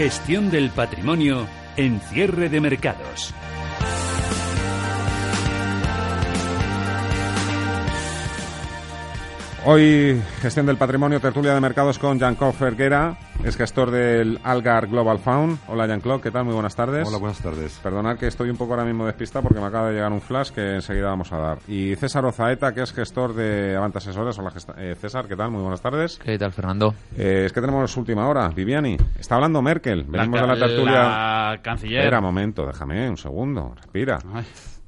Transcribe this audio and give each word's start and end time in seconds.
Gestión 0.00 0.50
del 0.50 0.70
patrimonio 0.70 1.46
en 1.76 2.00
cierre 2.00 2.48
de 2.48 2.58
mercados. 2.58 3.34
Hoy, 9.66 10.22
gestión 10.40 10.64
del 10.64 10.78
patrimonio, 10.78 11.20
tertulia 11.20 11.52
de 11.52 11.60
mercados 11.60 11.98
con 11.98 12.18
Jean-Claude 12.18 12.56
Ferguera, 12.56 13.18
es 13.44 13.56
gestor 13.56 13.90
del 13.90 14.38
Algar 14.44 14.86
Global 14.88 15.18
Fund. 15.18 15.58
Hola 15.68 15.86
Jean-Claude, 15.86 16.22
¿qué 16.22 16.30
tal? 16.30 16.44
Muy 16.44 16.54
buenas 16.54 16.76
tardes. 16.76 17.06
Hola, 17.08 17.18
buenas 17.18 17.40
tardes. 17.40 17.78
Perdonad 17.82 18.18
que 18.18 18.26
estoy 18.26 18.50
un 18.50 18.56
poco 18.56 18.74
ahora 18.74 18.84
mismo 18.84 19.06
despistado 19.06 19.44
porque 19.44 19.60
me 19.60 19.66
acaba 19.66 19.88
de 19.88 19.94
llegar 19.94 20.12
un 20.12 20.20
flash 20.20 20.50
que 20.50 20.74
enseguida 20.74 21.06
vamos 21.06 21.32
a 21.32 21.38
dar. 21.38 21.58
Y 21.66 21.96
César 21.96 22.24
Ozaeta, 22.24 22.74
que 22.74 22.82
es 22.82 22.92
gestor 22.92 23.34
de 23.34 23.76
Avanta 23.76 23.98
Asesores. 23.98 24.38
Hola 24.38 24.52
eh, 24.76 24.94
César, 24.94 25.26
¿qué 25.26 25.36
tal? 25.36 25.50
Muy 25.50 25.62
buenas 25.62 25.80
tardes. 25.80 26.18
¿Qué 26.18 26.38
tal, 26.38 26.52
Fernando? 26.52 26.94
Eh, 27.16 27.44
es 27.46 27.52
que 27.52 27.60
tenemos 27.60 27.96
última 27.96 28.28
hora. 28.28 28.48
Viviani, 28.48 28.96
está 29.18 29.36
hablando 29.36 29.62
Merkel. 29.62 30.04
Venimos 30.04 30.40
la, 30.40 30.46
de 30.46 30.60
la 30.60 30.66
tertulia. 30.66 30.92
La 30.92 31.60
canciller. 31.62 32.00
Espera, 32.00 32.20
momento, 32.20 32.66
déjame 32.66 33.08
un 33.08 33.16
segundo. 33.16 33.72
Respira. 33.74 34.18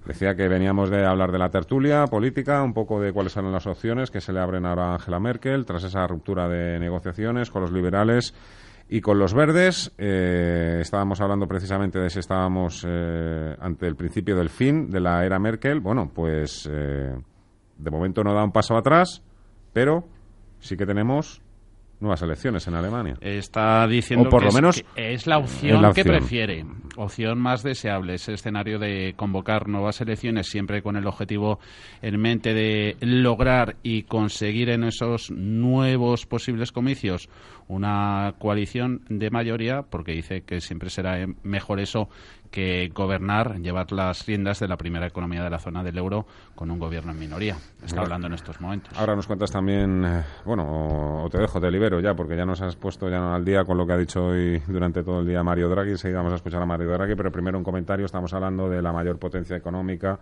Decía 0.05 0.35
que 0.35 0.49
veníamos 0.49 0.91
de 0.91 1.07
hablar 1.07 1.31
de 1.31 1.39
la 1.39 1.49
tertulia 1.49 2.07
política, 2.07 2.61
un 2.63 2.75
poco 2.75 3.01
de 3.01 3.13
cuáles 3.13 3.33
son 3.33 3.53
las 3.53 3.69
opciones 3.69 4.11
que 4.11 4.21
se 4.21 4.33
le 4.33 4.41
abren 4.41 4.67
ahora 4.67 4.91
a 4.91 4.95
Angela 4.95 5.21
Merkel 5.21 5.65
tras 5.65 5.85
esa 5.85 6.05
ruptura 6.09 6.49
de 6.49 6.81
negociaciones 6.81 7.51
con 7.51 7.63
los 7.63 7.71
liberales 7.71 8.35
y 8.93 9.01
con 9.01 9.19
los 9.19 9.33
verdes. 9.33 9.91
Eh, 9.97 10.81
estábamos 10.83 11.19
hablando 11.23 11.49
precisamente 11.49 11.99
de 11.99 12.11
si 12.11 12.19
estábamos 12.19 12.85
eh, 12.87 13.57
ante 13.59 13.87
el 13.87 13.97
principio 13.97 14.37
del 14.37 14.51
fin 14.51 14.91
de 14.91 15.01
la 15.01 15.25
era 15.25 15.39
Merkel. 15.39 15.81
Bueno, 15.81 16.11
pues 16.15 16.69
eh, 16.71 17.17
de 17.79 17.91
momento 17.91 18.23
no 18.23 18.35
da 18.35 18.45
un 18.45 18.53
paso 18.53 18.77
atrás, 18.77 19.23
pero 19.73 20.05
sí 20.61 20.77
que 20.77 20.85
tenemos 20.85 21.41
nuevas 22.01 22.21
elecciones 22.21 22.67
en 22.69 22.75
Alemania. 22.75 23.17
Está 23.23 23.87
diciendo 23.87 24.29
O 24.29 24.31
por 24.31 24.41
que, 24.41 24.45
lo 24.45 24.49
es, 24.51 24.55
menos 24.55 24.85
que 24.95 25.15
es 25.15 25.27
la 25.27 25.39
opción, 25.39 25.95
que 25.95 26.05
prefiere, 26.05 26.67
opción 27.03 27.39
más 27.39 27.63
deseable, 27.63 28.15
ese 28.15 28.33
escenario 28.35 28.79
de 28.79 29.15
convocar 29.17 29.69
nuevas 29.69 30.01
elecciones 30.01 30.49
siempre 30.49 30.83
con 30.83 30.97
el 30.97 31.07
objetivo 31.07 31.59
en 32.01 32.21
mente 32.21 32.55
de 32.55 32.97
lograr 33.01 33.77
y 33.83 34.05
conseguir 34.05 34.71
en 34.71 34.85
esos 34.85 35.31
nuevos 35.31 36.27
posibles 36.27 36.73
comicios 36.73 37.29
una 37.69 38.35
coalición 38.39 39.03
de 39.09 39.31
mayoría, 39.31 39.83
porque 39.83 40.13
dice 40.13 40.43
que 40.43 40.61
siempre 40.61 40.91
será 40.91 41.27
mejor 41.43 41.81
eso 41.81 42.09
que 42.51 42.91
gobernar, 42.95 43.61
llevar 43.61 43.93
las 43.93 44.27
riendas 44.27 44.61
de 44.61 44.69
la 44.69 44.77
primera 44.77 45.07
economía 45.07 45.43
de 45.43 45.49
la 45.49 45.59
zona 45.59 45.83
del 45.83 45.97
euro 45.97 46.27
con 46.55 46.71
un 46.71 46.79
gobierno 46.79 47.13
en 47.13 47.19
minoría. 47.19 47.57
Está 47.83 47.97
Ahora- 47.97 48.03
hablando 48.03 48.27
en 48.27 48.35
estos 48.35 48.61
momentos. 48.61 48.93
Ahora 48.99 49.17
nos 49.17 49.27
cuentas 49.27 49.51
también, 49.51 50.05
eh, 50.05 50.23
bueno, 50.45 51.25
o, 51.25 51.31
te 51.31 51.39
dejo, 51.39 51.61
te 51.63 51.71
libero 51.71 51.99
ya, 52.01 52.15
porque 52.15 52.37
ya 52.37 52.45
nos 52.45 52.61
has 52.61 52.77
puesto 52.77 53.09
ya 53.09 53.35
al 53.35 53.43
día 53.45 53.65
con 53.65 53.79
lo 53.79 53.87
que 53.87 53.93
ha 53.95 53.97
dicho 53.97 54.27
hoy 54.27 54.61
durante 54.69 55.03
todo 55.03 55.21
el 55.21 55.27
día 55.27 55.43
Mario 55.43 55.71
Draghi. 55.71 55.93
Enseguida 55.93 56.19
vamos 56.19 56.35
a 56.35 56.37
escuchar 56.37 56.61
a 56.61 56.67
Mario 56.67 56.91
Draghi, 56.93 57.15
pero 57.15 57.31
primero 57.33 57.59
un 57.59 57.65
comentario. 57.65 58.07
Estamos 58.07 58.33
hablando 58.33 58.69
de 58.69 58.83
la 58.83 58.93
mayor 58.93 59.19
potencia 59.19 59.57
económica, 59.57 60.19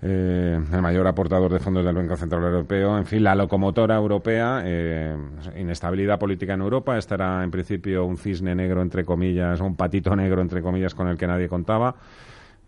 eh, 0.00 0.60
el 0.72 0.82
mayor 0.82 1.06
aportador 1.06 1.52
de 1.52 1.60
fondos 1.60 1.84
del 1.84 1.94
Banco 1.94 2.16
Central 2.16 2.42
Europeo, 2.42 2.98
en 2.98 3.06
fin, 3.06 3.22
la 3.22 3.34
locomotora 3.34 3.96
europea, 3.96 4.62
eh, 4.64 5.16
inestabilidad 5.56 6.18
política 6.18 6.54
en 6.54 6.60
Europa. 6.60 6.98
Este 6.98 7.14
era 7.14 7.44
en 7.44 7.50
principio 7.50 8.04
un 8.04 8.16
cisne 8.16 8.54
negro, 8.54 8.82
entre 8.82 9.04
comillas, 9.04 9.60
un 9.60 9.76
patito 9.76 10.16
negro, 10.16 10.42
entre 10.42 10.60
comillas, 10.60 10.94
con 10.94 11.08
el 11.08 11.16
que 11.16 11.26
nadie 11.26 11.48
contaba. 11.48 11.94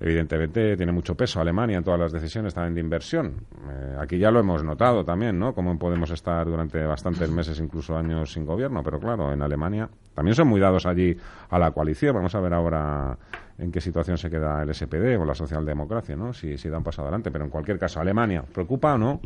Evidentemente 0.00 0.76
tiene 0.76 0.90
mucho 0.90 1.14
peso 1.14 1.40
Alemania 1.40 1.78
en 1.78 1.84
todas 1.84 2.00
las 2.00 2.12
decisiones 2.12 2.52
también 2.52 2.74
de 2.74 2.80
inversión. 2.80 3.46
Eh, 3.70 3.96
aquí 4.00 4.18
ya 4.18 4.30
lo 4.30 4.40
hemos 4.40 4.64
notado 4.64 5.04
también, 5.04 5.38
¿no? 5.38 5.54
Cómo 5.54 5.78
podemos 5.78 6.10
estar 6.10 6.46
durante 6.46 6.84
bastantes 6.84 7.30
meses, 7.30 7.60
incluso 7.60 7.96
años 7.96 8.32
sin 8.32 8.44
gobierno, 8.44 8.82
pero 8.82 8.98
claro, 8.98 9.32
en 9.32 9.40
Alemania 9.40 9.88
también 10.14 10.34
son 10.34 10.48
muy 10.48 10.60
dados 10.60 10.84
allí 10.86 11.16
a 11.48 11.58
la 11.58 11.70
coalición. 11.70 12.16
Vamos 12.16 12.34
a 12.34 12.40
ver 12.40 12.52
ahora 12.52 13.16
en 13.56 13.70
qué 13.70 13.80
situación 13.80 14.18
se 14.18 14.28
queda 14.28 14.62
el 14.62 14.74
SPD 14.74 15.16
o 15.16 15.24
la 15.24 15.34
socialdemocracia, 15.34 16.16
¿no? 16.16 16.32
Si, 16.32 16.58
si 16.58 16.68
dan 16.68 16.82
paso 16.82 17.02
adelante. 17.02 17.30
Pero 17.30 17.44
en 17.44 17.50
cualquier 17.50 17.78
caso, 17.78 18.00
Alemania, 18.00 18.42
¿preocupa 18.42 18.94
o 18.94 18.98
no? 18.98 19.20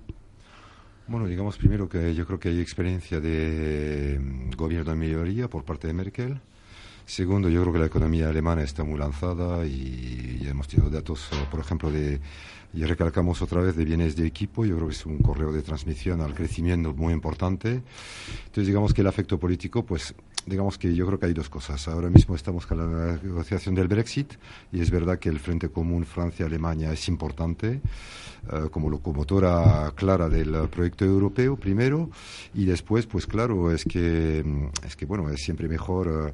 Bueno, 1.08 1.26
digamos 1.26 1.56
primero 1.56 1.88
que 1.88 2.14
yo 2.14 2.26
creo 2.26 2.38
que 2.38 2.50
hay 2.50 2.60
experiencia 2.60 3.18
de 3.18 4.20
mm, 4.20 4.50
gobierno 4.56 4.92
en 4.92 4.98
mayoría 4.98 5.48
por 5.48 5.64
parte 5.64 5.86
de 5.86 5.94
Merkel. 5.94 6.38
Segundo, 7.08 7.48
yo 7.48 7.62
creo 7.62 7.72
que 7.72 7.78
la 7.78 7.86
economía 7.86 8.28
alemana 8.28 8.62
está 8.62 8.84
muy 8.84 8.98
lanzada 8.98 9.64
y 9.64 10.46
hemos 10.46 10.68
tenido 10.68 10.90
datos, 10.90 11.30
eh, 11.32 11.36
por 11.50 11.58
ejemplo, 11.58 11.90
de, 11.90 12.20
y 12.74 12.84
recalcamos 12.84 13.40
otra 13.40 13.62
vez 13.62 13.74
de 13.76 13.86
bienes 13.86 14.14
de 14.14 14.26
equipo. 14.26 14.66
Yo 14.66 14.76
creo 14.76 14.88
que 14.88 14.94
es 14.94 15.06
un 15.06 15.16
correo 15.20 15.50
de 15.50 15.62
transmisión 15.62 16.20
al 16.20 16.34
crecimiento 16.34 16.92
muy 16.92 17.14
importante. 17.14 17.82
Entonces, 18.44 18.66
digamos 18.66 18.92
que 18.92 19.00
el 19.00 19.06
afecto 19.06 19.38
político, 19.38 19.86
pues, 19.86 20.14
digamos 20.44 20.76
que 20.76 20.94
yo 20.94 21.06
creo 21.06 21.18
que 21.18 21.24
hay 21.24 21.32
dos 21.32 21.48
cosas. 21.48 21.88
Ahora 21.88 22.10
mismo 22.10 22.34
estamos 22.34 22.66
con 22.66 22.76
la 22.76 23.18
negociación 23.22 23.74
del 23.74 23.88
Brexit 23.88 24.34
y 24.70 24.82
es 24.82 24.90
verdad 24.90 25.18
que 25.18 25.30
el 25.30 25.38
Frente 25.40 25.70
Común 25.70 26.04
Francia-Alemania 26.04 26.92
es 26.92 27.08
importante 27.08 27.80
eh, 28.52 28.68
como 28.70 28.88
locomotora 28.88 29.92
clara 29.94 30.28
del 30.28 30.68
proyecto 30.68 31.04
europeo 31.04 31.56
primero 31.56 32.08
y 32.54 32.64
después 32.66 33.04
pues 33.06 33.26
claro 33.26 33.72
es 33.72 33.84
que 33.84 34.42
mm, 34.44 34.86
es 34.86 34.94
que 34.94 35.06
bueno 35.06 35.28
es 35.28 35.42
siempre 35.42 35.68
mejor 35.68 36.28
eh, 36.28 36.32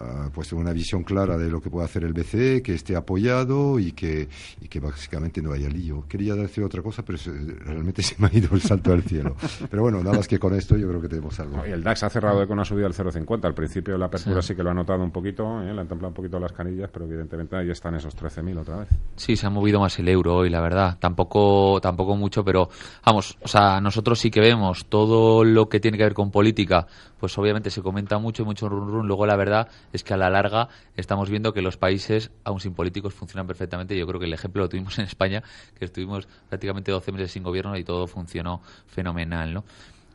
eh, 0.00 0.04
pues 0.34 0.52
una 0.52 0.72
visión 0.72 1.02
clara 1.04 1.36
de 1.38 1.48
lo 1.48 1.60
que 1.60 1.70
puede 1.70 1.84
hacer 1.86 2.04
el 2.04 2.12
BCE 2.12 2.62
que 2.62 2.74
esté 2.74 2.96
apoyado 2.96 3.78
y 3.78 3.92
que 3.92 4.28
y 4.60 4.68
que 4.68 4.80
básicamente 4.80 5.40
no 5.42 5.52
haya 5.52 5.68
lío 5.68 6.04
quería 6.08 6.34
decir 6.34 6.64
otra 6.64 6.82
cosa 6.82 7.02
pero 7.04 7.18
se- 7.18 7.32
realmente 7.32 8.02
se 8.02 8.14
me 8.18 8.28
ha 8.28 8.36
ido 8.36 8.48
el 8.54 8.60
salto 8.60 8.92
al 8.92 9.02
cielo 9.02 9.36
pero 9.70 9.82
bueno 9.82 10.02
nada 10.02 10.16
más 10.16 10.28
que 10.28 10.38
con 10.38 10.54
esto 10.54 10.76
yo 10.76 10.88
creo 10.88 11.00
que 11.00 11.08
tenemos 11.08 11.38
algo 11.40 11.62
Y 11.66 11.70
el 11.70 11.82
DAX 11.82 12.02
ha 12.02 12.10
cerrado 12.10 12.46
con 12.46 12.54
una 12.58 12.64
subida 12.64 12.88
del 12.88 12.94
0,50. 12.94 13.44
Al 13.44 13.54
principio 13.54 13.94
de 13.94 13.98
la 13.98 14.06
apertura 14.06 14.42
sí, 14.42 14.54
que 14.54 14.62
lo 14.62 14.70
ha 14.70 14.74
notado 14.74 15.02
un 15.02 15.10
poquito, 15.10 15.62
¿eh? 15.62 15.72
le 15.72 15.80
han 15.80 15.88
templado 15.88 16.08
un 16.08 16.14
poquito 16.14 16.38
las 16.38 16.52
canillas, 16.52 16.90
pero 16.92 17.04
evidentemente 17.06 17.56
ahí 17.56 17.70
están 17.70 17.94
esos 17.94 18.14
13.000 18.16 18.58
otra 18.58 18.78
vez. 18.78 18.88
Sí, 19.16 19.36
se 19.36 19.46
ha 19.46 19.50
movido 19.50 19.80
más 19.80 19.98
el 19.98 20.08
euro 20.08 20.36
hoy, 20.36 20.50
la 20.50 20.60
verdad. 20.60 20.98
Tampoco, 21.00 21.78
tampoco 21.80 22.16
mucho, 22.16 22.44
pero 22.44 22.68
vamos, 23.04 23.36
o 23.42 23.48
sea, 23.48 23.80
nosotros 23.80 24.18
sí 24.18 24.30
que 24.30 24.40
vemos 24.40 24.86
todo 24.88 25.44
lo 25.44 25.68
que 25.68 25.80
tiene 25.80 25.96
que 25.96 26.04
ver 26.04 26.14
con 26.14 26.30
política, 26.30 26.86
pues 27.18 27.36
obviamente 27.38 27.70
se 27.70 27.82
comenta 27.82 28.18
mucho 28.18 28.42
y 28.42 28.46
mucho 28.46 28.68
run 28.68 28.88
run. 28.90 29.06
Luego 29.06 29.26
la 29.26 29.36
verdad 29.36 29.68
es 29.92 30.04
que 30.04 30.14
a 30.14 30.16
la 30.16 30.30
larga 30.30 30.68
estamos 30.96 31.30
viendo 31.30 31.52
que 31.52 31.62
los 31.62 31.76
países, 31.76 32.30
aun 32.44 32.60
sin 32.60 32.74
políticos, 32.74 33.14
funcionan 33.14 33.46
perfectamente. 33.46 33.96
Yo 33.96 34.06
creo 34.06 34.20
que 34.20 34.26
el 34.26 34.32
ejemplo 34.32 34.62
lo 34.62 34.68
tuvimos 34.68 34.98
en 34.98 35.04
España, 35.04 35.42
que 35.78 35.84
estuvimos 35.84 36.28
prácticamente 36.48 36.92
12 36.92 37.12
meses 37.12 37.32
sin 37.32 37.42
gobierno 37.42 37.76
y 37.76 37.84
todo 37.84 38.06
funcionó 38.06 38.60
fenomenal, 38.86 39.54
¿no? 39.54 39.64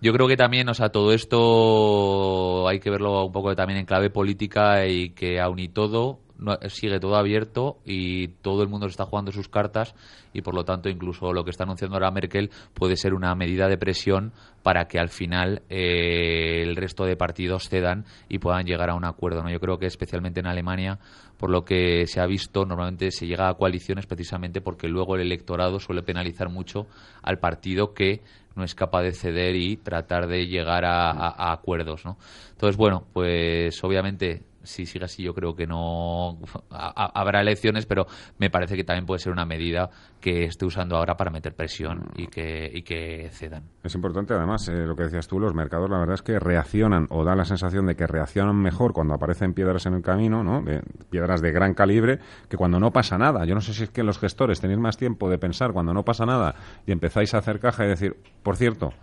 Yo 0.04 0.14
creo 0.14 0.28
que 0.28 0.36
también, 0.36 0.68
o 0.68 0.74
sea, 0.74 0.90
todo 0.90 1.14
esto 1.14 2.68
hay 2.68 2.80
que 2.80 2.90
verlo 2.90 3.24
un 3.24 3.32
poco 3.32 3.56
también 3.56 3.78
en 3.78 3.86
clave 3.86 4.10
política 4.10 4.88
y 4.88 5.12
que 5.12 5.40
aun 5.40 5.60
y 5.60 5.68
todo 5.68 6.18
no- 6.42 6.58
sigue 6.70 7.00
todo 7.00 7.16
abierto 7.16 7.78
y 7.86 8.28
todo 8.42 8.62
el 8.64 8.68
mundo 8.70 8.88
está 8.88 9.06
jugando 9.06 9.32
sus 9.32 9.48
cartas 9.48 9.96
y 10.34 10.42
por 10.42 10.54
lo 10.56 10.66
tanto 10.66 10.90
incluso 10.90 11.32
lo 11.32 11.44
que 11.46 11.52
está 11.52 11.64
anunciando 11.64 11.96
ahora 11.96 12.12
Merkel 12.12 12.50
puede 12.74 12.98
ser 12.98 13.14
una 13.14 13.34
medida 13.36 13.70
de 13.70 13.78
presión 13.78 14.34
para 14.64 14.88
que 14.90 15.00
al 15.00 15.10
final 15.10 15.62
eh, 15.70 16.62
el 16.64 16.76
resto 16.76 17.06
de 17.06 17.16
partidos 17.16 17.70
cedan 17.70 18.06
y 18.30 18.40
puedan 18.40 18.66
llegar 18.66 18.90
a 18.90 18.96
un 18.96 19.06
acuerdo. 19.06 19.42
¿no? 19.44 19.50
Yo 19.50 19.60
creo 19.60 19.78
que 19.80 19.86
especialmente 19.88 20.40
en 20.40 20.48
Alemania, 20.48 21.00
por 21.38 21.50
lo 21.50 21.64
que 21.64 22.06
se 22.08 22.20
ha 22.20 22.26
visto, 22.26 22.66
normalmente 22.66 23.12
se 23.12 23.26
llega 23.28 23.50
a 23.50 23.54
coaliciones 23.56 24.06
precisamente 24.06 24.62
porque 24.62 24.88
luego 24.88 25.16
el 25.16 25.22
electorado 25.22 25.80
suele 25.80 26.04
penalizar 26.04 26.50
mucho 26.50 26.88
al 27.24 27.40
partido 27.40 27.94
que 27.94 28.22
no 28.56 28.64
es 28.66 28.76
capaz 28.76 29.02
de 29.04 29.14
ceder 29.14 29.56
y 29.56 29.78
tratar 29.78 30.28
de 30.28 30.46
llegar 30.48 30.84
a, 30.86 31.10
a- 31.12 31.50
a 31.50 31.54
acuerdos, 31.54 32.04
¿no? 32.06 32.18
Entonces, 32.52 32.76
bueno, 32.78 33.06
pues 33.14 33.82
obviamente 33.84 34.44
si 34.64 34.86
sigue 34.86 35.06
así 35.06 35.24
yo 35.24 35.34
creo 35.34 35.56
que 35.56 35.68
no 35.68 36.38
ha- 36.70 36.94
ha- 36.96 37.12
habrá 37.20 37.42
elecciones, 37.42 37.86
pero 37.86 38.06
me 38.38 38.50
parece 38.50 38.76
que 38.76 38.84
también 38.84 39.06
puede 39.06 39.20
ser 39.20 39.32
una 39.32 39.46
medida 39.46 39.90
que 40.20 40.44
esté 40.46 40.66
usando 40.66 40.96
ahora 40.98 41.18
para 41.18 41.32
meter 41.32 41.56
presión 41.56 42.10
y 42.16 42.28
que, 42.28 42.70
y 42.74 42.84
que 42.84 43.30
cedan. 43.32 43.64
Es 43.84 43.96
importante, 43.96 44.34
además, 44.34 44.68
eh, 44.68 44.86
lo 44.86 44.96
que 44.96 45.04
decías 45.04 45.28
tú, 45.28 45.40
los 45.40 45.54
mercados, 45.56 45.90
la 45.90 45.98
verdad 46.00 46.16
es 46.16 46.22
que 46.22 46.40
reaccionan 46.40 47.08
o 47.10 47.24
da 47.24 47.36
la 47.36 47.46
sensación 47.46 47.86
de 47.88 47.96
que 47.96 48.06
reaccionan 48.08 48.56
mejor 48.56 48.94
cuando 48.94 49.14
aparecen 49.14 49.54
piedras 49.54 49.86
en 49.86 49.94
el 49.96 50.02
camino, 50.02 50.44
¿no? 50.44 50.62
De- 50.62 50.82
piedras 51.10 51.42
de 51.42 51.52
gran 51.52 51.74
calibre, 51.74 52.20
que 52.50 52.58
cuando 52.58 52.80
no 52.80 52.92
pasa 52.92 53.18
nada. 53.18 53.46
Yo 53.46 53.56
no 53.56 53.62
sé 53.62 53.74
si 53.74 53.84
es 53.84 53.90
que 53.90 54.04
los 54.04 54.20
gestores 54.20 54.62
tenéis 54.62 54.80
más 54.80 54.98
tiempo 54.98 55.30
de 55.30 55.38
pensar 55.38 55.72
cuando 55.74 55.94
no 55.94 56.04
pasa 56.06 56.26
nada 56.26 56.54
y 56.86 56.92
empezáis 56.92 57.34
a 57.34 57.40
hacer 57.40 57.60
caja 57.60 57.86
y 57.86 57.88
decir, 57.90 58.16
por 58.44 58.56
cierto, 58.58 58.94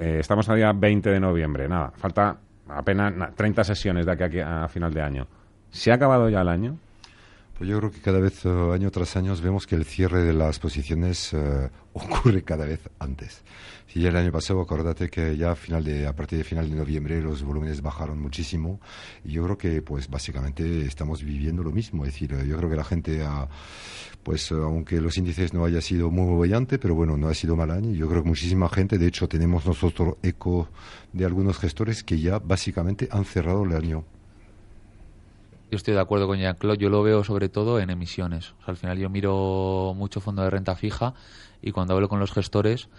eh, 0.00 0.18
estamos 0.20 0.48
a 0.48 0.54
día 0.54 0.72
20 0.72 1.10
de 1.10 1.20
noviembre, 1.20 1.68
nada, 1.68 1.92
falta 1.96 2.38
apenas 2.74 3.34
30 3.34 3.64
sesiones 3.64 4.06
de 4.06 4.12
aquí 4.12 4.40
a, 4.40 4.68
final 4.68 4.92
de 4.92 5.02
año. 5.02 5.26
¿Se 5.70 5.90
ha 5.90 5.94
acabado 5.94 6.28
ya 6.28 6.40
el 6.42 6.48
año? 6.48 6.78
Pues 7.62 7.70
yo 7.70 7.78
creo 7.78 7.92
que 7.92 8.00
cada 8.00 8.18
vez, 8.18 8.44
eh, 8.44 8.48
año 8.74 8.90
tras 8.90 9.14
año, 9.14 9.36
vemos 9.36 9.68
que 9.68 9.76
el 9.76 9.84
cierre 9.84 10.24
de 10.24 10.32
las 10.32 10.58
posiciones 10.58 11.32
eh, 11.32 11.70
ocurre 11.92 12.42
cada 12.42 12.64
vez 12.64 12.80
antes. 12.98 13.42
Si 13.86 14.04
el 14.04 14.16
año 14.16 14.32
pasado, 14.32 14.60
acordate 14.60 15.08
que 15.08 15.36
ya 15.36 15.52
a, 15.52 15.54
final 15.54 15.84
de, 15.84 16.08
a 16.08 16.12
partir 16.12 16.38
de 16.38 16.42
final 16.42 16.68
de 16.68 16.74
noviembre 16.74 17.22
los 17.22 17.44
volúmenes 17.44 17.80
bajaron 17.80 18.20
muchísimo 18.20 18.80
y 19.24 19.34
yo 19.34 19.44
creo 19.44 19.58
que, 19.58 19.80
pues 19.80 20.10
básicamente 20.10 20.84
estamos 20.86 21.22
viviendo 21.22 21.62
lo 21.62 21.70
mismo. 21.70 22.04
Es 22.04 22.14
decir, 22.14 22.36
yo 22.44 22.56
creo 22.56 22.68
que 22.68 22.74
la 22.74 22.82
gente 22.82 23.22
ha 23.22 23.46
pues 24.24 24.50
aunque 24.50 25.00
los 25.00 25.16
índices 25.16 25.54
no 25.54 25.64
haya 25.64 25.80
sido 25.80 26.10
muy 26.10 26.36
brillante, 26.40 26.80
pero 26.80 26.96
bueno, 26.96 27.16
no 27.16 27.28
ha 27.28 27.34
sido 27.34 27.54
mal 27.54 27.70
año. 27.70 27.92
Yo 27.92 28.08
creo 28.08 28.24
que 28.24 28.28
muchísima 28.28 28.68
gente, 28.70 28.98
de 28.98 29.06
hecho 29.06 29.28
tenemos 29.28 29.66
nosotros 29.66 30.16
eco 30.24 30.68
de 31.12 31.24
algunos 31.24 31.58
gestores 31.58 32.02
que 32.02 32.18
ya 32.18 32.40
básicamente 32.40 33.06
han 33.12 33.24
cerrado 33.24 33.62
el 33.62 33.76
año. 33.76 34.04
Yo 35.72 35.76
estoy 35.76 35.94
de 35.94 36.00
acuerdo 36.00 36.26
con 36.26 36.38
Jean-Claude, 36.38 36.76
yo 36.76 36.90
lo 36.90 37.02
veo 37.02 37.24
sobre 37.24 37.48
todo 37.48 37.80
en 37.80 37.88
emisiones. 37.88 38.52
al 38.66 38.76
final 38.76 38.98
yo 38.98 39.08
miro 39.08 39.94
mucho 39.96 40.20
fondo 40.20 40.42
de 40.42 40.50
renta 40.50 40.76
fija 40.76 41.14
y 41.62 41.72
cuando 41.72 41.94
hablo 41.94 42.10
con 42.10 42.20
los 42.20 42.30
gestores 42.30 42.90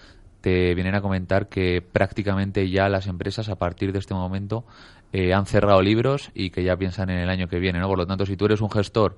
te 0.42 0.74
vienen 0.74 0.96
a 0.96 1.02
comentar 1.04 1.50
que 1.50 1.84
prácticamente 1.84 2.68
ya 2.72 2.90
las 2.90 3.06
empresas 3.06 3.48
a 3.50 3.60
partir 3.60 3.92
de 3.94 4.00
este 4.00 4.16
momento 4.16 4.66
eh, 5.12 5.36
han 5.36 5.46
cerrado 5.46 5.84
libros 5.84 6.32
y 6.34 6.50
que 6.50 6.64
ya 6.64 6.76
piensan 6.76 7.12
en 7.12 7.20
el 7.20 7.30
año 7.30 7.48
que 7.48 7.60
viene. 7.60 7.78
¿no? 7.78 7.88
Por 7.88 8.00
lo 8.00 8.08
tanto, 8.08 8.26
si 8.26 8.36
tú 8.36 8.46
eres 8.46 8.60
un 8.60 8.72
gestor 8.72 9.18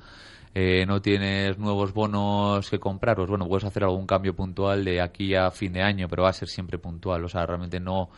eh, 0.57 0.85
no 0.85 1.01
tienes 1.01 1.57
nuevos 1.57 1.93
bonos 1.93 2.69
que 2.69 2.79
comprar, 2.79 3.15
pues 3.15 3.29
bueno, 3.29 3.45
puedes 3.45 3.63
hacer 3.63 3.83
algún 3.83 4.05
cambio 4.05 4.33
puntual 4.33 4.83
de 4.83 5.01
aquí 5.01 5.33
a 5.35 5.51
fin 5.51 5.71
de 5.71 5.81
año, 5.81 6.07
pero 6.09 6.23
va 6.23 6.29
a 6.29 6.33
ser 6.33 6.47
siempre 6.47 6.77
puntual. 6.77 7.23
O 7.25 7.29
sea, 7.29 7.45
realmente 7.45 7.79
no, 7.79 8.09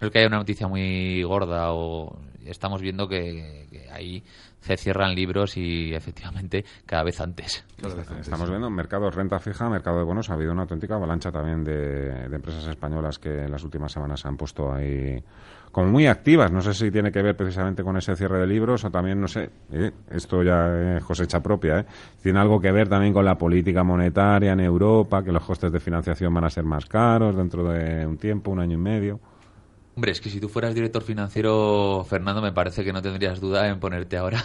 no 0.00 0.06
es 0.06 0.12
que 0.12 0.18
haya 0.18 0.28
una 0.28 0.38
noticia 0.38 0.68
muy 0.68 1.22
gorda 1.22 1.72
o 1.72 2.18
estamos 2.44 2.80
viendo 2.80 3.08
que, 3.08 3.86
ahí 3.92 4.22
se 4.60 4.76
cierran 4.76 5.14
libros 5.14 5.56
y 5.56 5.94
efectivamente 5.94 6.64
cada 6.84 7.04
vez 7.04 7.20
antes. 7.20 7.64
Estamos 8.20 8.50
viendo 8.50 8.68
mercados 8.68 9.14
renta 9.14 9.38
fija, 9.38 9.68
mercado 9.68 9.98
de 9.98 10.04
bonos. 10.04 10.28
Ha 10.30 10.34
habido 10.34 10.52
una 10.52 10.62
auténtica 10.62 10.96
avalancha 10.96 11.30
también 11.30 11.64
de, 11.64 12.28
de 12.28 12.36
empresas 12.36 12.66
españolas 12.66 13.18
que 13.18 13.44
en 13.44 13.50
las 13.50 13.62
últimas 13.64 13.92
semanas 13.92 14.20
se 14.20 14.28
han 14.28 14.36
puesto 14.36 14.72
ahí 14.72 15.22
como 15.76 15.90
muy 15.90 16.06
activas. 16.06 16.50
No 16.50 16.62
sé 16.62 16.72
si 16.72 16.90
tiene 16.90 17.12
que 17.12 17.20
ver 17.20 17.36
precisamente 17.36 17.82
con 17.84 17.98
ese 17.98 18.16
cierre 18.16 18.38
de 18.38 18.46
libros 18.46 18.84
o 18.86 18.90
también, 18.90 19.20
no 19.20 19.28
sé, 19.28 19.50
eh, 19.70 19.92
esto 20.10 20.42
ya 20.42 20.96
es 20.96 21.04
cosecha 21.04 21.42
propia, 21.42 21.80
¿eh? 21.80 21.86
Tiene 22.22 22.38
algo 22.38 22.58
que 22.58 22.72
ver 22.72 22.88
también 22.88 23.12
con 23.12 23.26
la 23.26 23.36
política 23.36 23.84
monetaria 23.84 24.52
en 24.52 24.60
Europa, 24.60 25.22
que 25.22 25.32
los 25.32 25.44
costes 25.44 25.70
de 25.70 25.78
financiación 25.78 26.32
van 26.32 26.44
a 26.44 26.50
ser 26.50 26.64
más 26.64 26.86
caros 26.86 27.36
dentro 27.36 27.68
de 27.68 28.06
un 28.06 28.16
tiempo, 28.16 28.50
un 28.50 28.60
año 28.60 28.74
y 28.74 28.80
medio. 28.80 29.20
Hombre, 29.96 30.12
es 30.12 30.20
que 30.20 30.28
si 30.28 30.38
tú 30.38 30.50
fueras 30.50 30.74
director 30.74 31.02
financiero, 31.02 32.04
Fernando, 32.06 32.42
me 32.42 32.52
parece 32.52 32.84
que 32.84 32.92
no 32.92 33.00
tendrías 33.00 33.40
duda 33.40 33.66
en 33.66 33.80
ponerte 33.80 34.18
ahora. 34.18 34.44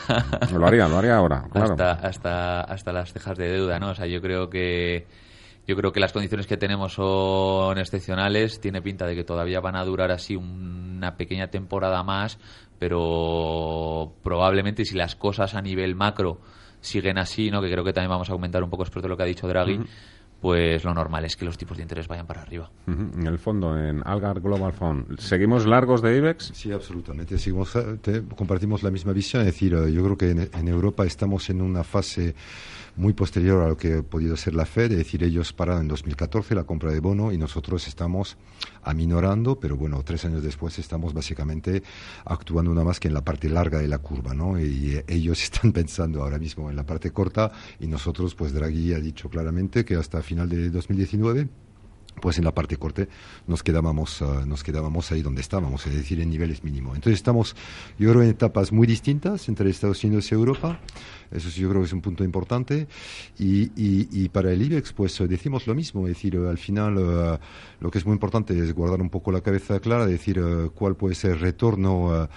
lo 0.53 0.65
haría, 0.65 0.87
lo 0.87 0.97
haría 0.97 1.17
ahora, 1.17 1.45
claro. 1.51 1.71
Hasta, 1.71 1.91
hasta, 1.91 2.61
hasta 2.61 2.93
las 2.93 3.11
cejas 3.11 3.37
de 3.37 3.49
deuda, 3.49 3.77
¿no? 3.77 3.89
O 3.89 3.93
sea, 3.93 4.07
yo 4.07 4.21
creo 4.21 4.49
que 4.49 5.07
yo 5.67 5.75
creo 5.75 5.91
que 5.91 5.99
las 5.99 6.13
condiciones 6.13 6.47
que 6.47 6.57
tenemos 6.57 6.93
son 6.93 7.77
excepcionales. 7.77 8.61
Tiene 8.61 8.81
pinta 8.81 9.05
de 9.05 9.13
que 9.13 9.23
todavía 9.25 9.59
van 9.59 9.75
a 9.75 9.83
durar 9.83 10.11
así 10.11 10.37
una 10.37 11.17
pequeña 11.17 11.47
temporada 11.47 12.01
más, 12.01 12.39
pero 12.79 14.13
probablemente 14.23 14.85
si 14.85 14.95
las 14.95 15.15
cosas 15.15 15.53
a 15.53 15.61
nivel 15.61 15.95
macro 15.95 16.39
siguen 16.79 17.17
así, 17.17 17.51
¿no? 17.51 17.61
que 17.61 17.69
creo 17.69 17.83
que 17.83 17.93
también 17.93 18.09
vamos 18.09 18.29
a 18.29 18.33
aumentar 18.33 18.63
un 18.63 18.69
poco 18.69 18.83
después 18.83 19.03
de 19.03 19.09
lo 19.09 19.15
que 19.15 19.23
ha 19.23 19.27
dicho 19.27 19.47
Draghi, 19.47 19.79
pues 20.41 20.83
lo 20.83 20.93
normal 20.93 21.23
es 21.25 21.35
que 21.35 21.45
los 21.45 21.57
tipos 21.57 21.77
de 21.77 21.83
interés 21.83 22.07
vayan 22.07 22.25
para 22.25 22.41
arriba. 22.41 22.69
En 22.87 23.27
el 23.27 23.37
fondo, 23.37 23.77
en 23.77 24.01
Algar 24.05 24.41
Global 24.41 24.73
Fund, 24.73 25.19
¿seguimos 25.19 25.67
largos 25.67 26.01
de 26.01 26.17
IBEX? 26.17 26.51
Sí, 26.53 26.71
absolutamente. 26.71 27.37
Seguimos, 27.37 27.75
eh, 27.75 28.23
compartimos 28.35 28.81
la 28.81 28.89
misma 28.89 29.13
visión. 29.13 29.41
Es 29.41 29.47
decir, 29.47 29.73
eh, 29.75 29.93
yo 29.93 30.03
creo 30.03 30.17
que 30.17 30.49
en 30.51 30.67
Europa 30.67 31.05
estamos 31.05 31.49
en 31.51 31.61
una 31.61 31.83
fase 31.83 32.33
muy 32.95 33.13
posterior 33.13 33.63
a 33.63 33.69
lo 33.69 33.77
que 33.77 33.95
ha 33.95 34.03
podido 34.03 34.35
ser 34.35 34.53
la 34.53 34.65
Fed, 34.65 34.91
es 34.91 34.97
decir, 34.97 35.23
ellos 35.23 35.53
pararon 35.53 35.83
en 35.83 35.87
2014 35.87 36.55
la 36.55 36.63
compra 36.63 36.91
de 36.91 36.99
bono 36.99 37.31
y 37.31 37.37
nosotros 37.37 37.87
estamos 37.87 38.37
aminorando, 38.83 39.59
pero 39.59 39.77
bueno, 39.77 40.01
tres 40.03 40.25
años 40.25 40.43
después 40.43 40.77
estamos 40.79 41.13
básicamente 41.13 41.83
actuando 42.25 42.71
nada 42.73 42.85
más 42.85 42.99
que 42.99 43.07
en 43.07 43.13
la 43.13 43.23
parte 43.23 43.49
larga 43.49 43.79
de 43.79 43.87
la 43.87 43.99
curva, 43.99 44.33
¿no? 44.33 44.59
Y 44.59 44.95
eh, 44.95 45.05
ellos 45.07 45.41
están 45.43 45.71
pensando 45.71 46.21
ahora 46.21 46.37
mismo 46.37 46.69
en 46.69 46.75
la 46.75 46.85
parte 46.85 47.11
corta 47.11 47.51
y 47.79 47.87
nosotros, 47.87 48.35
pues 48.35 48.53
Draghi 48.53 48.93
ha 48.93 48.99
dicho 48.99 49.29
claramente 49.29 49.85
que 49.85 49.95
hasta 49.95 50.21
final 50.31 50.47
de 50.47 50.69
2019 50.69 51.49
pues 52.19 52.37
en 52.37 52.45
la 52.45 52.53
parte 52.53 52.77
corte 52.77 53.07
nos 53.47 53.63
quedábamos, 53.63 54.21
uh, 54.21 54.45
nos 54.45 54.63
quedábamos 54.63 55.11
ahí 55.11 55.21
donde 55.21 55.41
estábamos, 55.41 55.85
es 55.87 55.95
decir, 55.95 56.19
en 56.19 56.29
niveles 56.29 56.63
mínimos. 56.63 56.95
Entonces 56.95 57.19
estamos, 57.19 57.55
yo 57.97 58.09
creo, 58.11 58.23
en 58.23 58.29
etapas 58.29 58.71
muy 58.71 58.87
distintas 58.87 59.47
entre 59.49 59.69
Estados 59.69 60.03
Unidos 60.03 60.31
y 60.31 60.35
Europa. 60.35 60.79
Eso 61.31 61.49
sí, 61.49 61.61
yo 61.61 61.69
creo 61.69 61.81
que 61.81 61.87
es 61.87 61.93
un 61.93 62.01
punto 62.01 62.23
importante. 62.23 62.87
Y, 63.39 63.71
y, 63.75 64.27
para 64.29 64.51
el 64.51 64.61
IBEX, 64.61 64.91
pues 64.91 65.17
decimos 65.29 65.65
lo 65.65 65.73
mismo. 65.73 66.07
Es 66.07 66.15
decir, 66.15 66.35
al 66.35 66.57
final, 66.57 66.97
uh, 66.97 67.37
lo 67.79 67.89
que 67.89 67.97
es 67.97 68.05
muy 68.05 68.13
importante 68.13 68.57
es 68.57 68.73
guardar 68.73 69.01
un 69.01 69.09
poco 69.09 69.31
la 69.31 69.41
cabeza 69.41 69.79
clara, 69.79 70.05
decir 70.05 70.39
uh, 70.39 70.71
cuál 70.71 70.95
puede 70.95 71.15
ser 71.15 71.31
el 71.31 71.39
retorno 71.39 72.27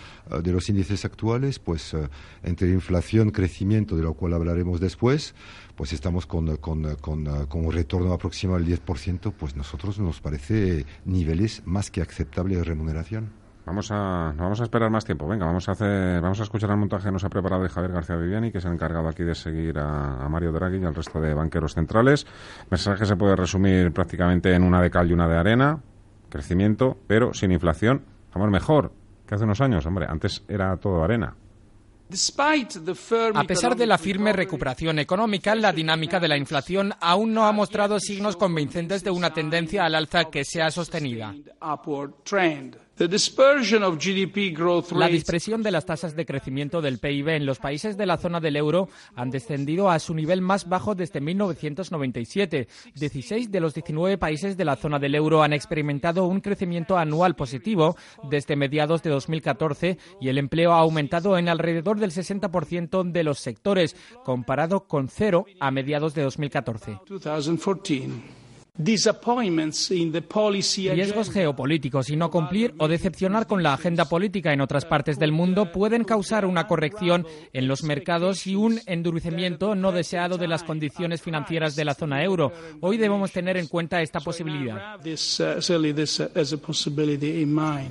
de 0.42 0.52
los 0.52 0.68
índices 0.68 1.04
actuales, 1.04 1.58
pues 1.58 1.94
entre 2.42 2.70
inflación, 2.70 3.30
crecimiento, 3.30 3.96
de 3.96 4.02
lo 4.02 4.14
cual 4.14 4.34
hablaremos 4.34 4.80
después 4.80 5.34
pues 5.74 5.92
estamos 5.92 6.26
con, 6.26 6.56
con, 6.58 6.96
con, 6.96 7.46
con 7.46 7.66
un 7.66 7.72
retorno 7.72 8.12
aproximado 8.12 8.60
del 8.60 8.78
10%, 8.80 9.32
pues 9.32 9.56
nosotros 9.64 9.98
nos 9.98 10.20
parece 10.20 10.84
niveles 11.06 11.62
más 11.64 11.90
que 11.90 12.02
aceptables 12.02 12.58
de 12.58 12.64
remuneración. 12.64 13.32
Vamos 13.64 13.90
a, 13.90 14.34
vamos 14.36 14.60
a 14.60 14.64
esperar 14.64 14.90
más 14.90 15.06
tiempo. 15.06 15.26
Venga, 15.26 15.46
vamos 15.46 15.66
a 15.70 15.72
hacer, 15.72 16.20
vamos 16.20 16.38
a 16.38 16.42
escuchar 16.42 16.68
el 16.68 16.76
montaje 16.76 17.06
que 17.06 17.12
nos 17.12 17.24
ha 17.24 17.30
preparado 17.30 17.66
Javier 17.66 17.92
García 17.92 18.16
Viviani, 18.16 18.52
que 18.52 18.58
es 18.58 18.64
el 18.66 18.74
encargado 18.74 19.08
aquí 19.08 19.24
de 19.24 19.34
seguir 19.34 19.78
a, 19.78 20.28
Mario 20.28 20.52
Draghi 20.52 20.76
y 20.76 20.84
al 20.84 20.94
resto 20.94 21.18
de 21.18 21.32
banqueros 21.32 21.72
centrales. 21.72 22.26
El 22.64 22.72
mensaje 22.72 23.06
se 23.06 23.16
puede 23.16 23.36
resumir 23.36 23.90
prácticamente 23.90 24.54
en 24.54 24.64
una 24.64 24.82
de 24.82 24.90
cal 24.90 25.08
y 25.08 25.14
una 25.14 25.26
de 25.28 25.38
arena. 25.38 25.80
Crecimiento, 26.28 26.98
pero 27.06 27.32
sin 27.32 27.50
inflación. 27.50 28.02
Estamos 28.26 28.50
mejor 28.50 28.92
que 29.26 29.34
hace 29.34 29.44
unos 29.44 29.62
años. 29.62 29.86
Hombre, 29.86 30.04
antes 30.10 30.44
era 30.46 30.76
todo 30.76 31.02
arena. 31.02 31.34
A 33.34 33.44
pesar 33.44 33.76
de 33.76 33.86
la 33.86 33.98
firme 33.98 34.32
recuperación 34.32 34.98
económica, 34.98 35.54
la 35.54 35.72
dinámica 35.72 36.20
de 36.20 36.28
la 36.28 36.36
inflación 36.36 36.92
aún 37.00 37.32
no 37.32 37.46
ha 37.46 37.52
mostrado 37.52 37.98
signos 37.98 38.36
convincentes 38.36 39.02
de 39.02 39.10
una 39.10 39.32
tendencia 39.32 39.84
al 39.84 39.94
alza 39.94 40.24
que 40.26 40.44
sea 40.44 40.70
sostenida. 40.70 41.34
La 45.00 45.08
dispersión 45.08 45.64
de 45.64 45.72
las 45.72 45.84
tasas 45.84 46.14
de 46.14 46.24
crecimiento 46.24 46.80
del 46.80 46.98
PIB 46.98 47.30
en 47.30 47.44
los 47.44 47.58
países 47.58 47.96
de 47.96 48.06
la 48.06 48.18
zona 48.18 48.38
del 48.38 48.54
euro 48.54 48.88
han 49.16 49.30
descendido 49.30 49.90
a 49.90 49.98
su 49.98 50.14
nivel 50.14 50.40
más 50.40 50.68
bajo 50.68 50.94
desde 50.94 51.20
1997. 51.20 52.68
16 52.94 53.50
de 53.50 53.60
los 53.60 53.74
19 53.74 54.16
países 54.16 54.56
de 54.56 54.64
la 54.64 54.76
zona 54.76 55.00
del 55.00 55.16
euro 55.16 55.42
han 55.42 55.52
experimentado 55.52 56.26
un 56.26 56.40
crecimiento 56.40 56.96
anual 56.96 57.34
positivo 57.34 57.96
desde 58.30 58.54
mediados 58.54 59.02
de 59.02 59.10
2014 59.10 59.98
y 60.20 60.28
el 60.28 60.38
empleo 60.38 60.72
ha 60.72 60.78
aumentado 60.78 61.36
en 61.36 61.48
alrededor 61.48 61.98
del 61.98 62.12
60% 62.12 63.10
de 63.10 63.24
los 63.24 63.40
sectores, 63.40 63.96
comparado 64.24 64.86
con 64.86 65.08
cero 65.08 65.46
a 65.58 65.72
mediados 65.72 66.14
de 66.14 66.22
2014. 66.22 67.00
Riesgos 70.96 71.30
geopolíticos 71.30 72.10
y 72.10 72.16
no 72.16 72.28
cumplir 72.28 72.74
o 72.78 72.88
decepcionar 72.88 73.46
con 73.46 73.62
la 73.62 73.72
agenda 73.72 74.06
política 74.06 74.52
en 74.52 74.60
otras 74.60 74.84
partes 74.84 75.16
del 75.16 75.30
mundo 75.30 75.70
pueden 75.70 76.02
causar 76.02 76.44
una 76.44 76.66
corrección 76.66 77.24
en 77.52 77.68
los 77.68 77.84
mercados 77.84 78.48
y 78.48 78.56
un 78.56 78.80
endurecimiento 78.86 79.76
no 79.76 79.92
deseado 79.92 80.38
de 80.38 80.48
las 80.48 80.64
condiciones 80.64 81.22
financieras 81.22 81.76
de 81.76 81.84
la 81.84 81.94
zona 81.94 82.24
euro. 82.24 82.50
Hoy 82.80 82.96
debemos 82.96 83.30
tener 83.30 83.56
en 83.58 83.68
cuenta 83.68 84.02
esta 84.02 84.18
posibilidad. 84.18 84.96
Uh, 84.96 85.60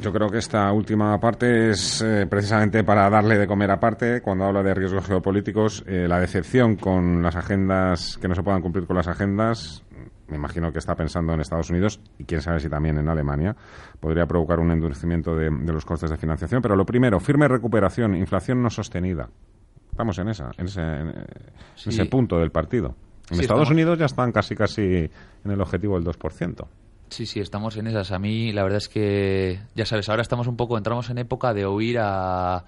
Yo 0.02 0.12
creo 0.12 0.30
que 0.30 0.40
esta 0.40 0.70
última 0.74 1.18
parte 1.18 1.70
es 1.70 2.02
eh, 2.02 2.28
precisamente 2.30 2.84
para 2.84 3.10
darle 3.10 3.38
de 3.38 3.48
comer 3.48 3.72
aparte 3.72 4.20
cuando 4.22 4.44
habla 4.44 4.62
de 4.62 4.74
riesgos 4.74 5.06
geopolíticos, 5.06 5.86
eh, 5.88 6.08
la 6.10 6.20
decepción 6.20 6.76
con 6.76 7.24
las 7.24 7.38
agendas 7.38 8.18
que 8.18 8.28
no 8.28 8.36
se 8.36 8.44
puedan 8.44 8.62
cumplir 8.62 8.86
con 8.86 8.98
las 8.98 9.08
agendas 9.08 9.83
me 10.34 10.38
imagino 10.38 10.72
que 10.72 10.80
está 10.80 10.96
pensando 10.96 11.32
en 11.32 11.42
Estados 11.42 11.70
Unidos 11.70 12.00
y 12.18 12.24
quién 12.24 12.42
sabe 12.42 12.60
si 12.60 12.68
también 12.68 12.98
en 12.98 13.08
Alemania, 13.08 13.56
podría 14.00 14.26
provocar 14.26 14.60
un 14.60 14.72
endurecimiento 14.72 15.36
de, 15.36 15.52
los 15.52 15.86
costes 15.86 16.10
de 16.10 16.18
financiación. 16.18 16.60
Pero 16.60 16.76
lo 16.76 16.88
primero, 16.88 17.20
firme 17.20 17.48
recuperación, 17.48 18.16
inflación 18.16 18.64
no 18.64 18.72
sostenida. 18.72 19.30
Estamos 19.92 20.18
en, 20.18 20.30
esa, 20.30 20.50
en, 20.58 20.66
ese, 20.66 22.06
punto 22.06 22.40
del 22.40 22.50
partido. 22.50 22.96
En 23.30 23.42
Estados 23.42 23.70
Unidos 23.70 24.00
ya 24.00 24.06
están 24.06 24.32
casi 24.32 24.56
casi 24.56 24.82
en 24.82 25.52
el 25.52 25.62
objetivo 25.62 26.00
del 26.00 26.04
2%. 26.04 26.66
Sí, 27.10 27.28
sí, 27.28 27.40
estamos 27.40 27.78
en 27.78 27.86
esas. 27.86 28.12
A 28.12 28.18
mí 28.18 28.52
la 28.52 28.64
verdad 28.64 28.78
es 28.78 28.90
que, 28.90 29.60
ya 29.76 29.86
sabes, 29.86 30.10
ahora 30.10 30.24
estamos 30.24 30.48
un 30.48 30.58
poco, 30.58 30.80
entramos 30.80 31.12
en 31.12 31.20
época 31.20 31.54
de 31.54 31.66
oír 31.66 32.00
a 32.00 32.66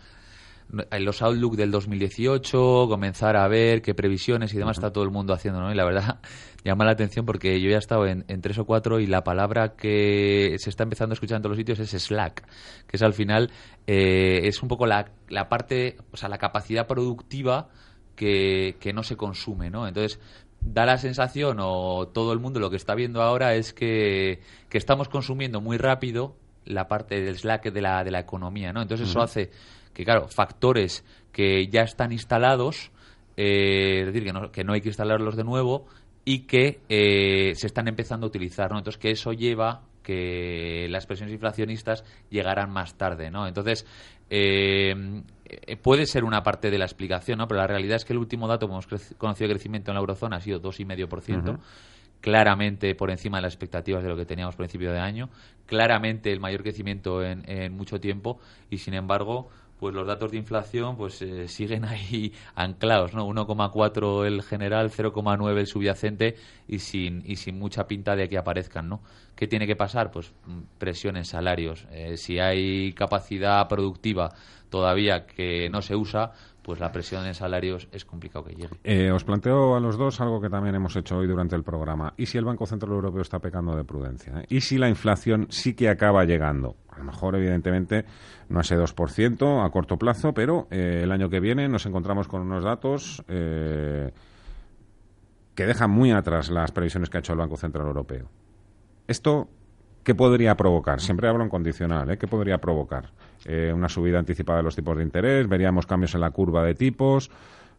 los 0.69 1.21
outlook 1.21 1.55
del 1.55 1.71
2018, 1.71 2.87
comenzar 2.89 3.37
a 3.37 3.47
ver 3.47 3.81
qué 3.81 3.93
previsiones 3.93 4.53
y 4.53 4.57
demás 4.57 4.77
está 4.77 4.91
todo 4.91 5.03
el 5.03 5.11
mundo 5.11 5.33
haciendo, 5.33 5.61
¿no? 5.61 5.71
Y 5.71 5.75
la 5.75 5.85
verdad 5.85 6.19
llama 6.63 6.85
la 6.85 6.91
atención 6.91 7.25
porque 7.25 7.61
yo 7.61 7.69
ya 7.69 7.75
he 7.75 7.79
estado 7.79 8.07
en, 8.07 8.23
tres 8.41 8.57
o 8.57 8.65
cuatro 8.65 8.99
y 8.99 9.07
la 9.07 9.23
palabra 9.23 9.75
que 9.75 10.55
se 10.59 10.69
está 10.69 10.83
empezando 10.83 11.13
a 11.13 11.15
escuchar 11.15 11.37
en 11.37 11.43
todos 11.43 11.51
los 11.51 11.57
sitios 11.57 11.79
es 11.79 11.91
Slack, 11.91 12.45
que 12.87 12.97
es 12.97 13.03
al 13.03 13.13
final 13.13 13.51
eh, 13.87 14.41
es 14.43 14.61
un 14.63 14.69
poco 14.69 14.85
la, 14.85 15.11
la 15.29 15.49
parte, 15.49 15.97
o 16.11 16.17
sea, 16.17 16.29
la 16.29 16.37
capacidad 16.37 16.87
productiva 16.87 17.69
que, 18.15 18.77
que 18.79 18.93
no 18.93 19.03
se 19.03 19.15
consume, 19.15 19.69
¿no? 19.69 19.87
Entonces, 19.87 20.19
da 20.61 20.85
la 20.85 20.97
sensación, 20.97 21.57
o 21.61 22.07
todo 22.07 22.33
el 22.33 22.39
mundo 22.39 22.59
lo 22.59 22.69
que 22.69 22.75
está 22.75 22.95
viendo 22.95 23.21
ahora 23.21 23.55
es 23.55 23.73
que, 23.73 24.41
que 24.69 24.77
estamos 24.77 25.09
consumiendo 25.09 25.61
muy 25.61 25.77
rápido 25.77 26.35
la 26.65 26.87
parte 26.87 27.21
del 27.21 27.37
slack 27.37 27.71
de 27.71 27.81
la, 27.81 28.03
de 28.03 28.11
la 28.11 28.19
economía, 28.19 28.73
¿no? 28.73 28.81
Entonces 28.81 29.09
eso 29.09 29.21
hace 29.21 29.51
que, 29.95 30.03
claro, 30.03 30.27
factores 30.27 31.03
que 31.31 31.67
ya 31.67 31.81
están 31.81 32.11
instalados, 32.11 32.91
eh, 33.37 34.01
es 34.01 34.05
decir, 34.05 34.23
que 34.23 34.33
no, 34.33 34.51
que 34.51 34.63
no 34.63 34.73
hay 34.73 34.81
que 34.81 34.89
instalarlos 34.89 35.35
de 35.35 35.43
nuevo 35.43 35.87
y 36.23 36.41
que 36.41 36.81
eh, 36.89 37.53
se 37.55 37.65
están 37.65 37.87
empezando 37.87 38.27
a 38.27 38.29
utilizar, 38.29 38.71
¿no? 38.71 38.77
Entonces 38.77 38.99
que 38.99 39.11
eso 39.11 39.31
lleva 39.31 39.83
que 40.03 40.87
las 40.89 41.07
presiones 41.07 41.33
inflacionistas 41.33 42.03
llegarán 42.29 42.71
más 42.71 42.95
tarde, 42.95 43.31
¿no? 43.31 43.47
Entonces, 43.47 43.87
eh, 44.29 44.93
puede 45.81 46.05
ser 46.05 46.23
una 46.23 46.43
parte 46.43 46.69
de 46.69 46.77
la 46.77 46.85
explicación, 46.85 47.39
¿no? 47.39 47.47
Pero 47.47 47.61
la 47.61 47.67
realidad 47.67 47.95
es 47.95 48.05
que 48.05 48.13
el 48.13 48.19
último 48.19 48.47
dato 48.47 48.67
que 48.67 48.73
hemos 48.73 48.87
conocido 49.17 49.47
de 49.47 49.53
crecimiento 49.55 49.91
en 49.91 49.95
la 49.95 50.01
eurozona 50.01 50.37
ha 50.37 50.41
sido 50.41 50.61
2,5%. 50.61 51.59
claramente 52.21 52.95
por 52.95 53.11
encima 53.11 53.37
de 53.37 53.43
las 53.43 53.53
expectativas 53.53 54.01
de 54.01 54.09
lo 54.09 54.15
que 54.15 54.25
teníamos 54.25 54.55
por 54.55 54.65
principio 54.65 54.91
de 54.91 54.99
año, 54.99 55.29
claramente 55.67 56.31
el 56.31 56.39
mayor 56.39 56.63
crecimiento 56.63 57.23
en, 57.23 57.47
en 57.47 57.73
mucho 57.73 57.99
tiempo 57.99 58.39
y 58.69 58.79
sin 58.79 58.95
embargo 58.95 59.49
pues 59.79 59.93
los 59.93 60.07
datos 60.07 60.31
de 60.31 60.37
inflación 60.37 60.95
pues 60.97 61.21
eh, 61.21 61.47
siguen 61.47 61.85
ahí 61.85 62.33
anclados, 62.55 63.13
¿no? 63.13 63.27
1,4 63.27 64.25
el 64.25 64.43
general, 64.43 64.89
0,9 64.89 65.57
el 65.57 65.67
subyacente 65.67 66.35
y 66.67 66.79
sin 66.79 67.23
y 67.25 67.35
sin 67.35 67.59
mucha 67.59 67.87
pinta 67.87 68.15
de 68.15 68.29
que 68.29 68.37
aparezcan, 68.37 68.89
¿no? 68.89 69.01
¿Qué 69.35 69.47
tiene 69.47 69.67
que 69.67 69.75
pasar? 69.75 70.11
Pues 70.11 70.33
mm, 70.45 70.77
presión 70.77 71.17
en 71.17 71.25
salarios. 71.25 71.87
Eh, 71.91 72.17
si 72.17 72.39
hay 72.39 72.93
capacidad 72.93 73.67
productiva 73.67 74.33
todavía 74.69 75.25
que 75.25 75.69
no 75.69 75.81
se 75.81 75.95
usa, 75.95 76.31
pues 76.65 76.79
la 76.79 76.91
presión 76.91 77.25
en 77.27 77.35
salarios 77.35 77.87
es 77.91 78.05
complicado 78.05 78.45
que 78.45 78.55
llegue. 78.55 78.75
Eh, 78.83 79.11
os 79.11 79.23
planteo 79.23 79.75
a 79.75 79.79
los 79.79 79.97
dos 79.97 80.19
algo 80.19 80.41
que 80.41 80.49
también 80.49 80.73
hemos 80.73 80.95
hecho 80.95 81.17
hoy 81.17 81.27
durante 81.27 81.55
el 81.55 81.63
programa. 81.63 82.13
¿Y 82.17 82.25
si 82.25 82.39
el 82.39 82.45
Banco 82.45 82.65
Central 82.65 82.91
Europeo 82.91 83.21
está 83.21 83.39
pecando 83.39 83.75
de 83.75 83.83
prudencia? 83.83 84.43
¿Y 84.49 84.61
si 84.61 84.79
la 84.79 84.89
inflación 84.89 85.45
sí 85.49 85.75
que 85.75 85.89
acaba 85.89 86.25
llegando? 86.25 86.75
A 86.95 86.99
lo 86.99 87.03
mejor, 87.03 87.35
evidentemente, 87.35 88.05
no 88.47 88.61
ese 88.61 88.77
2% 88.77 89.65
a 89.65 89.69
corto 89.69 89.97
plazo, 89.97 90.33
pero 90.33 90.67
eh, 90.71 91.01
el 91.03 91.11
año 91.11 91.29
que 91.29 91.41
viene 91.41 91.67
nos 91.67 91.85
encontramos 91.85 92.27
con 92.27 92.41
unos 92.41 92.63
datos 92.63 93.21
eh, 93.27 94.11
que 95.53 95.65
dejan 95.65 95.91
muy 95.91 96.11
atrás 96.11 96.49
las 96.49 96.71
previsiones 96.71 97.09
que 97.09 97.17
ha 97.17 97.19
hecho 97.19 97.33
el 97.33 97.39
Banco 97.39 97.57
Central 97.57 97.85
Europeo. 97.87 98.29
Esto, 99.07 99.49
¿qué 100.03 100.15
podría 100.15 100.55
provocar? 100.55 101.01
Siempre 101.01 101.27
hablo 101.27 101.43
en 101.43 101.49
condicional, 101.49 102.09
¿eh? 102.11 102.17
¿Qué 102.17 102.27
podría 102.27 102.59
provocar? 102.59 103.11
una 103.75 103.89
subida 103.89 104.17
anticipada 104.17 104.57
de 104.57 104.63
los 104.63 104.75
tipos 104.75 104.97
de 104.97 105.03
interés, 105.03 105.47
veríamos 105.47 105.85
cambios 105.85 106.15
en 106.15 106.21
la 106.21 106.31
curva 106.31 106.63
de 106.63 106.73
tipos, 106.73 107.29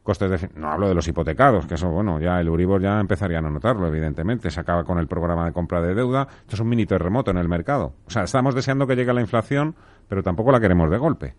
costes 0.06 0.30
de... 0.40 0.50
No 0.54 0.70
hablo 0.70 0.88
de 0.88 0.94
los 0.94 1.06
hipotecados, 1.06 1.66
que 1.66 1.74
eso, 1.74 1.90
bueno, 1.90 2.18
ya 2.18 2.40
el 2.40 2.48
Uribor 2.48 2.80
ya 2.80 2.98
empezaría 2.98 3.38
a 3.38 3.42
notarlo, 3.42 3.86
evidentemente. 3.88 4.50
Se 4.50 4.60
acaba 4.60 4.84
con 4.84 4.98
el 4.98 5.06
programa 5.08 5.44
de 5.44 5.52
compra 5.52 5.82
de 5.82 5.94
deuda. 5.94 6.26
Esto 6.40 6.54
es 6.54 6.60
un 6.60 6.68
mini 6.68 6.86
terremoto 6.86 7.30
en 7.30 7.36
el 7.36 7.48
mercado. 7.48 7.92
O 8.06 8.10
sea, 8.10 8.22
estamos 8.22 8.54
deseando 8.54 8.86
que 8.86 8.96
llegue 8.96 9.12
la 9.12 9.20
inflación, 9.20 9.74
pero 10.08 10.22
tampoco 10.22 10.52
la 10.52 10.60
queremos 10.60 10.88
de 10.90 10.96
golpe. 10.96 11.34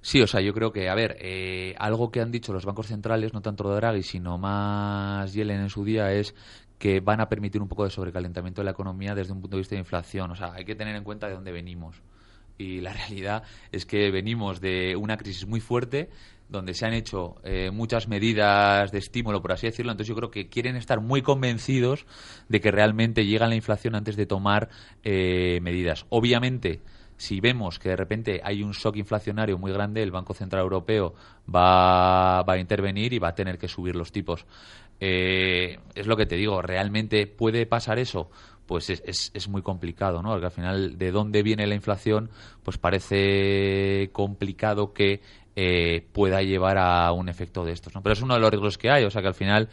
Sí, 0.00 0.22
o 0.22 0.26
sea, 0.26 0.40
yo 0.40 0.54
creo 0.54 0.72
que, 0.72 0.88
a 0.88 0.94
ver, 0.94 1.18
eh, 1.20 1.74
algo 1.78 2.10
que 2.10 2.22
han 2.22 2.30
dicho 2.30 2.54
los 2.54 2.64
bancos 2.64 2.86
centrales, 2.86 3.34
no 3.34 3.42
tanto 3.42 3.68
Draghi, 3.74 4.02
sino 4.02 4.38
más 4.38 5.34
Yellen 5.34 5.60
en 5.60 5.68
su 5.68 5.84
día, 5.84 6.12
es 6.12 6.34
que 6.78 7.00
van 7.00 7.20
a 7.20 7.28
permitir 7.28 7.60
un 7.60 7.68
poco 7.68 7.84
de 7.84 7.90
sobrecalentamiento 7.90 8.62
de 8.62 8.64
la 8.64 8.70
economía 8.70 9.14
desde 9.14 9.34
un 9.34 9.42
punto 9.42 9.56
de 9.56 9.60
vista 9.60 9.74
de 9.74 9.80
inflación. 9.80 10.30
O 10.30 10.36
sea, 10.36 10.54
hay 10.54 10.64
que 10.64 10.74
tener 10.74 10.96
en 10.96 11.04
cuenta 11.04 11.26
de 11.26 11.34
dónde 11.34 11.52
venimos. 11.52 12.00
Y 12.56 12.80
la 12.80 12.92
realidad 12.94 13.42
es 13.72 13.84
que 13.84 14.10
venimos 14.10 14.60
de 14.60 14.96
una 14.96 15.18
crisis 15.18 15.46
muy 15.46 15.60
fuerte 15.60 16.08
donde 16.50 16.74
se 16.74 16.84
han 16.84 16.92
hecho 16.92 17.36
eh, 17.44 17.70
muchas 17.70 18.08
medidas 18.08 18.90
de 18.90 18.98
estímulo, 18.98 19.40
por 19.40 19.52
así 19.52 19.66
decirlo. 19.66 19.92
Entonces 19.92 20.08
yo 20.08 20.16
creo 20.16 20.30
que 20.30 20.48
quieren 20.48 20.76
estar 20.76 21.00
muy 21.00 21.22
convencidos 21.22 22.06
de 22.48 22.60
que 22.60 22.70
realmente 22.70 23.24
llega 23.24 23.46
la 23.46 23.54
inflación 23.54 23.94
antes 23.94 24.16
de 24.16 24.26
tomar 24.26 24.68
eh, 25.04 25.60
medidas. 25.62 26.06
Obviamente, 26.08 26.80
si 27.16 27.40
vemos 27.40 27.78
que 27.78 27.90
de 27.90 27.96
repente 27.96 28.40
hay 28.42 28.62
un 28.62 28.72
shock 28.72 28.96
inflacionario 28.96 29.58
muy 29.58 29.72
grande, 29.72 30.02
el 30.02 30.10
Banco 30.10 30.34
Central 30.34 30.62
Europeo 30.62 31.14
va, 31.48 32.42
va 32.42 32.54
a 32.54 32.58
intervenir 32.58 33.12
y 33.12 33.18
va 33.18 33.28
a 33.28 33.34
tener 33.34 33.56
que 33.56 33.68
subir 33.68 33.94
los 33.94 34.10
tipos. 34.10 34.44
Eh, 34.98 35.78
es 35.94 36.06
lo 36.06 36.16
que 36.16 36.26
te 36.26 36.36
digo, 36.36 36.60
¿realmente 36.62 37.26
puede 37.26 37.64
pasar 37.66 37.98
eso? 37.98 38.30
pues 38.70 38.88
es, 38.88 39.02
es, 39.04 39.32
es, 39.34 39.48
muy 39.48 39.62
complicado, 39.62 40.22
¿no? 40.22 40.30
Porque 40.30 40.46
al 40.46 40.52
final, 40.52 40.96
de 40.96 41.10
dónde 41.10 41.42
viene 41.42 41.66
la 41.66 41.74
inflación, 41.74 42.30
pues 42.62 42.78
parece 42.78 44.10
complicado 44.12 44.92
que 44.92 45.22
eh, 45.56 46.06
pueda 46.12 46.42
llevar 46.42 46.78
a 46.78 47.12
un 47.12 47.28
efecto 47.28 47.64
de 47.64 47.72
estos. 47.72 47.94
¿no? 47.94 48.02
Pero 48.02 48.12
es 48.12 48.22
uno 48.22 48.34
de 48.34 48.40
los 48.40 48.50
riesgos 48.50 48.78
que 48.78 48.90
hay, 48.90 49.04
o 49.04 49.10
sea 49.10 49.22
que 49.22 49.28
al 49.28 49.34
final 49.34 49.68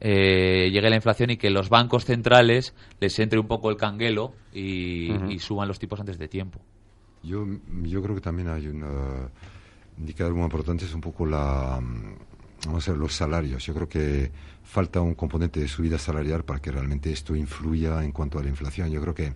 eh, 0.00 0.70
llegue 0.72 0.90
la 0.90 0.96
inflación 0.96 1.30
y 1.30 1.36
que 1.36 1.50
los 1.50 1.68
bancos 1.68 2.04
centrales 2.04 2.74
les 3.00 3.18
entre 3.18 3.38
un 3.38 3.46
poco 3.46 3.70
el 3.70 3.76
canguelo 3.76 4.32
y, 4.52 5.38
suban 5.38 5.68
los 5.68 5.78
tipos 5.78 6.00
antes 6.00 6.18
de 6.18 6.28
tiempo. 6.28 6.60
Yo, 7.22 7.46
yo 7.82 8.02
creo 8.02 8.14
que 8.14 8.20
también 8.20 8.48
hay 8.48 8.66
un 8.66 8.84
indicador 9.98 10.34
muy 10.34 10.44
importante, 10.44 10.84
es 10.84 10.94
un 10.94 11.00
poco 11.00 11.24
la, 11.24 11.80
vamos 12.66 12.88
a 12.88 12.92
ver, 12.92 13.00
los 13.00 13.14
salarios. 13.14 13.64
Yo 13.64 13.74
creo 13.74 13.88
que 13.88 14.30
falta 14.62 15.00
un 15.00 15.14
componente 15.14 15.60
de 15.60 15.68
subida 15.68 15.98
salarial 15.98 16.44
para 16.44 16.60
que 16.60 16.70
realmente 16.70 17.12
esto 17.12 17.34
influya 17.34 18.02
en 18.02 18.12
cuanto 18.12 18.38
a 18.38 18.42
la 18.42 18.48
inflación. 18.48 18.90
Yo 18.90 19.00
creo 19.00 19.14
que 19.14 19.32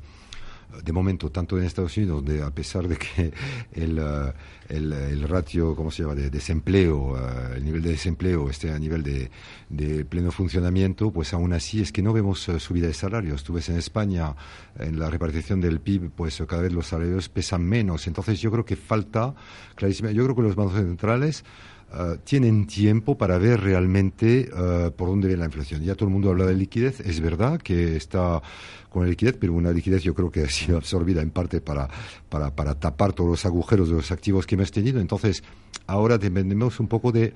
de 0.82 0.92
momento, 0.92 1.30
tanto 1.30 1.58
en 1.58 1.64
Estados 1.64 1.96
Unidos, 1.96 2.24
donde 2.24 2.42
a 2.42 2.50
pesar 2.50 2.86
de 2.86 2.96
que 2.96 3.32
el, 3.72 3.98
eh, 3.98 4.32
el, 4.68 5.28
ratio, 5.28 5.74
¿cómo 5.74 5.90
se 5.90 6.02
llama?, 6.02 6.14
de 6.14 6.30
desempleo, 6.30 7.16
eh, 7.16 7.56
el 7.56 7.64
nivel 7.64 7.82
de 7.82 7.90
desempleo 7.90 8.50
esté 8.50 8.70
a 8.70 8.78
nivel 8.78 9.02
de, 9.02 9.30
de, 9.68 10.04
pleno 10.04 10.30
funcionamiento, 10.30 11.10
pues 11.10 11.32
aún 11.32 11.52
así 11.52 11.80
es 11.80 11.92
que 11.92 12.02
no 12.02 12.12
vemos 12.12 12.48
eh, 12.48 12.60
subida 12.60 12.86
de 12.86 12.94
salarios. 12.94 13.44
Tú 13.44 13.54
ves 13.54 13.68
en 13.68 13.76
España, 13.76 14.34
en 14.78 14.98
la 14.98 15.10
repartición 15.10 15.60
del 15.60 15.80
PIB, 15.80 16.10
pues 16.10 16.42
cada 16.46 16.62
vez 16.62 16.72
los 16.72 16.86
salarios 16.86 17.28
pesan 17.28 17.64
menos. 17.64 18.06
Entonces 18.06 18.40
yo 18.40 18.50
creo 18.50 18.64
que 18.64 18.76
falta, 18.76 19.34
clarísima, 19.74 20.10
yo 20.10 20.24
creo 20.24 20.36
que 20.36 20.42
los 20.42 20.54
bancos 20.54 20.74
centrales 20.76 21.44
eh, 21.92 22.18
tienen 22.22 22.66
tiempo 22.66 23.16
para 23.16 23.38
ver 23.38 23.60
realmente 23.60 24.50
uh, 24.52 24.90
por 24.90 25.08
dónde 25.08 25.26
viene 25.28 25.40
la 25.40 25.46
inflación. 25.46 25.82
Ya 25.82 25.94
todo 25.94 26.06
el 26.08 26.12
mundo 26.12 26.30
habla 26.30 26.44
de 26.44 26.54
liquidez, 26.54 27.00
es 27.00 27.20
verdad 27.20 27.58
que 27.60 27.96
está 27.96 28.42
con 28.90 29.04
la 29.04 29.08
liquidez, 29.08 29.36
pero 29.40 29.54
una 29.54 29.72
liquidez 29.72 30.02
yo 30.02 30.14
creo 30.14 30.30
que 30.30 30.42
ha 30.42 30.50
sido 30.50 30.76
absorbida 30.78 31.22
en 31.22 31.30
parte 31.30 31.60
para, 31.60 31.88
para, 32.28 32.54
para 32.54 32.74
tapar 32.74 33.14
todos 33.14 33.30
los 33.30 33.46
agujeros 33.46 33.88
de 33.88 33.96
los 33.96 34.10
activos 34.10 34.46
que 34.46 34.54
hemos 34.54 34.70
tenido. 34.70 35.00
Entonces, 35.00 35.42
ahora 35.86 36.18
dependemos 36.18 36.78
un 36.78 36.88
poco 36.88 37.10
de 37.10 37.32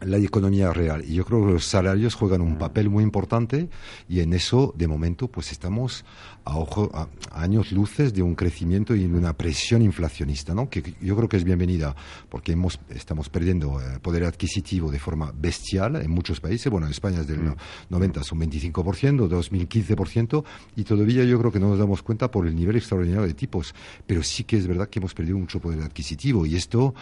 la 0.00 0.18
economía 0.18 0.72
real. 0.72 1.04
Y 1.06 1.14
yo 1.14 1.24
creo 1.24 1.44
que 1.44 1.52
los 1.52 1.64
salarios 1.64 2.14
juegan 2.14 2.40
un 2.40 2.58
papel 2.58 2.90
muy 2.90 3.02
importante 3.02 3.68
y 4.08 4.20
en 4.20 4.32
eso, 4.32 4.74
de 4.76 4.86
momento, 4.86 5.28
pues 5.28 5.52
estamos 5.52 6.04
a, 6.44 6.58
ojo, 6.58 6.90
a, 6.92 7.08
años 7.32 7.72
luces 7.72 8.12
de 8.12 8.22
un 8.22 8.34
crecimiento 8.34 8.94
y 8.94 9.06
de 9.06 9.18
una 9.18 9.32
presión 9.32 9.82
inflacionista, 9.82 10.54
¿no? 10.54 10.68
Que, 10.68 10.94
yo 11.00 11.16
creo 11.16 11.28
que 11.28 11.36
es 11.36 11.44
bienvenida 11.44 11.94
porque 12.28 12.52
hemos, 12.52 12.78
estamos 12.90 13.28
perdiendo 13.28 13.80
eh, 13.80 13.98
poder 14.00 14.24
adquisitivo 14.24 14.90
de 14.90 14.98
forma 14.98 15.32
bestial 15.34 15.96
en 15.96 16.10
muchos 16.10 16.40
países. 16.40 16.70
Bueno, 16.70 16.86
en 16.86 16.92
España 16.92 17.20
es 17.20 17.26
del 17.26 17.40
90, 17.88 18.20
mm. 18.20 18.24
son 18.24 18.40
25%, 18.40 19.28
2015% 19.28 20.44
y 20.76 20.84
todavía 20.84 21.24
yo 21.24 21.38
creo 21.38 21.52
que 21.52 21.60
no 21.60 21.70
nos 21.70 21.78
damos 21.78 22.02
cuenta 22.02 22.30
por 22.30 22.46
el 22.46 22.54
nivel 22.54 22.76
extraordinario 22.76 23.26
de 23.26 23.34
tipos. 23.34 23.74
Pero 24.06 24.22
sí 24.22 24.44
que 24.44 24.56
es 24.56 24.66
verdad 24.66 24.88
que 24.88 24.98
hemos 24.98 25.14
perdido 25.14 25.38
mucho 25.38 25.60
poder 25.60 25.82
adquisitivo 25.82 26.46
y 26.46 26.56
esto 26.56 26.94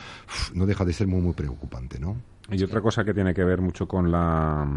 no 0.54 0.66
deja 0.66 0.84
de 0.84 0.92
ser 0.92 1.06
muy, 1.06 1.20
muy 1.20 1.34
preocupante, 1.34 1.98
¿no? 1.98 2.16
Y 2.50 2.62
otra 2.64 2.80
cosa 2.80 3.04
que 3.04 3.14
tiene 3.14 3.32
que 3.32 3.44
ver 3.44 3.60
mucho 3.60 3.86
con 3.86 4.10
la, 4.10 4.68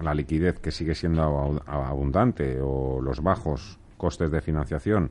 la 0.00 0.14
liquidez, 0.14 0.60
que 0.60 0.70
sigue 0.70 0.94
siendo 0.94 1.22
abundante, 1.66 2.58
o 2.60 3.00
los 3.00 3.22
bajos 3.22 3.78
costes 3.96 4.30
de 4.30 4.40
financiación. 4.40 5.10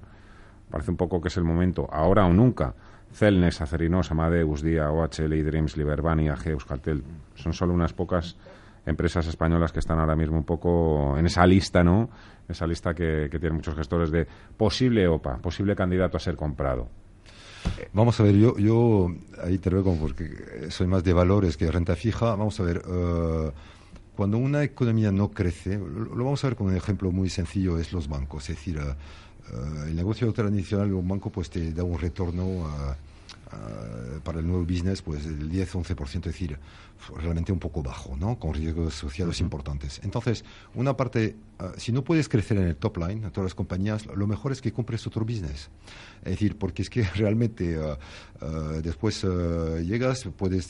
Parece 0.69 0.91
un 0.91 0.97
poco 0.97 1.21
que 1.21 1.27
es 1.27 1.37
el 1.37 1.43
momento, 1.43 1.87
ahora 1.91 2.25
o 2.25 2.33
nunca. 2.33 2.73
Celnes, 3.11 3.61
Acerinos, 3.61 4.11
Amadeus, 4.11 4.61
Dia, 4.61 4.89
OHL, 4.89 5.43
Dreams, 5.43 5.77
Liberbani, 5.77 6.29
AG, 6.29 6.47
Euskaltel. 6.47 7.03
Son 7.35 7.53
solo 7.53 7.73
unas 7.73 7.93
pocas 7.93 8.37
empresas 8.85 9.27
españolas 9.27 9.71
que 9.71 9.79
están 9.79 9.99
ahora 9.99 10.15
mismo 10.15 10.37
un 10.37 10.43
poco 10.43 11.17
en 11.17 11.25
esa 11.25 11.45
lista, 11.45 11.83
¿no? 11.83 12.09
Esa 12.47 12.65
lista 12.65 12.93
que, 12.93 13.29
que 13.31 13.39
tiene 13.39 13.55
muchos 13.55 13.75
gestores 13.75 14.11
de 14.11 14.27
posible 14.57 15.07
OPA, 15.07 15.37
posible 15.37 15.75
candidato 15.75 16.17
a 16.17 16.19
ser 16.19 16.35
comprado. 16.35 16.89
Vamos 17.93 18.19
a 18.19 18.23
ver, 18.23 18.35
yo, 18.35 18.57
yo 18.57 19.07
ahí 19.43 19.57
te 19.57 19.69
ruego 19.69 19.95
porque 19.99 20.69
soy 20.69 20.87
más 20.87 21.03
de 21.03 21.13
valores 21.13 21.57
que 21.57 21.65
de 21.65 21.71
renta 21.71 21.95
fija. 21.95 22.35
Vamos 22.35 22.59
a 22.59 22.63
ver, 22.63 22.79
uh, 22.79 23.51
cuando 24.15 24.37
una 24.37 24.63
economía 24.63 25.11
no 25.11 25.31
crece, 25.31 25.77
lo, 25.77 26.23
vamos 26.23 26.43
a 26.43 26.47
ver 26.47 26.55
con 26.55 26.67
un 26.67 26.75
ejemplo 26.75 27.11
muy 27.11 27.29
sencillo, 27.29 27.79
es 27.79 27.91
los 27.91 28.07
bancos. 28.07 28.49
Es 28.49 28.57
decir, 28.57 28.79
uh, 28.79 29.83
el 29.85 29.95
negocio 29.95 30.31
tradicional 30.33 30.87
de 30.87 30.93
un 30.93 31.07
banco 31.07 31.29
pues 31.29 31.49
te 31.49 31.71
da 31.71 31.83
un 31.83 31.99
retorno 31.99 32.65
Ah, 32.67 32.95
para 34.23 34.39
el 34.39 34.47
nuevo 34.47 34.63
business, 34.63 35.01
pues 35.01 35.25
el 35.25 35.49
10-11%, 35.49 36.17
es 36.17 36.21
decir, 36.23 36.59
realmente 37.17 37.51
un 37.51 37.59
poco 37.59 37.83
bajo, 37.83 38.15
¿no? 38.17 38.39
Con 38.39 38.53
riesgos 38.53 38.95
asociados 38.95 39.39
importantes. 39.41 39.99
Entonces, 40.03 40.45
una 40.75 40.95
parte, 40.95 41.35
ah, 41.59 41.71
si 41.77 41.91
no 41.91 42.03
puedes 42.03 42.29
crecer 42.29 42.57
en 42.57 42.67
el 42.67 42.75
top 42.75 42.97
line, 42.97 43.25
en 43.25 43.31
todas 43.31 43.45
las 43.45 43.55
compañías, 43.55 44.05
lo 44.05 44.27
mejor 44.27 44.51
es 44.51 44.61
que 44.61 44.71
compres 44.71 45.05
otro 45.07 45.25
business. 45.25 45.69
Es 46.23 46.31
decir, 46.31 46.57
porque 46.57 46.81
es 46.81 46.89
que 46.89 47.03
realmente 47.15 47.77
ah, 47.79 47.97
después 48.81 49.23
llegas, 49.23 50.27
puedes, 50.37 50.67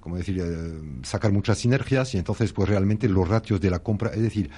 como 0.00 0.16
decir, 0.16 0.40
eh, 0.40 0.80
sacar 1.02 1.32
muchas 1.32 1.58
sinergias 1.58 2.14
y 2.14 2.18
entonces, 2.18 2.52
pues 2.52 2.68
realmente 2.68 3.08
los 3.08 3.28
ratios 3.28 3.60
de 3.60 3.70
la 3.70 3.80
compra, 3.80 4.10
es 4.10 4.22
decir, 4.22 4.50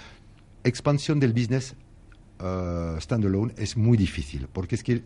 expansión 0.65 1.21
del 1.21 1.33
business 1.33 1.77
uh, 2.41 3.01
standalone 3.01 3.55
es 3.57 3.77
muy 3.77 3.97
difícil, 3.97 4.49
porque 4.53 4.75
es 4.75 4.83
que 4.83 5.03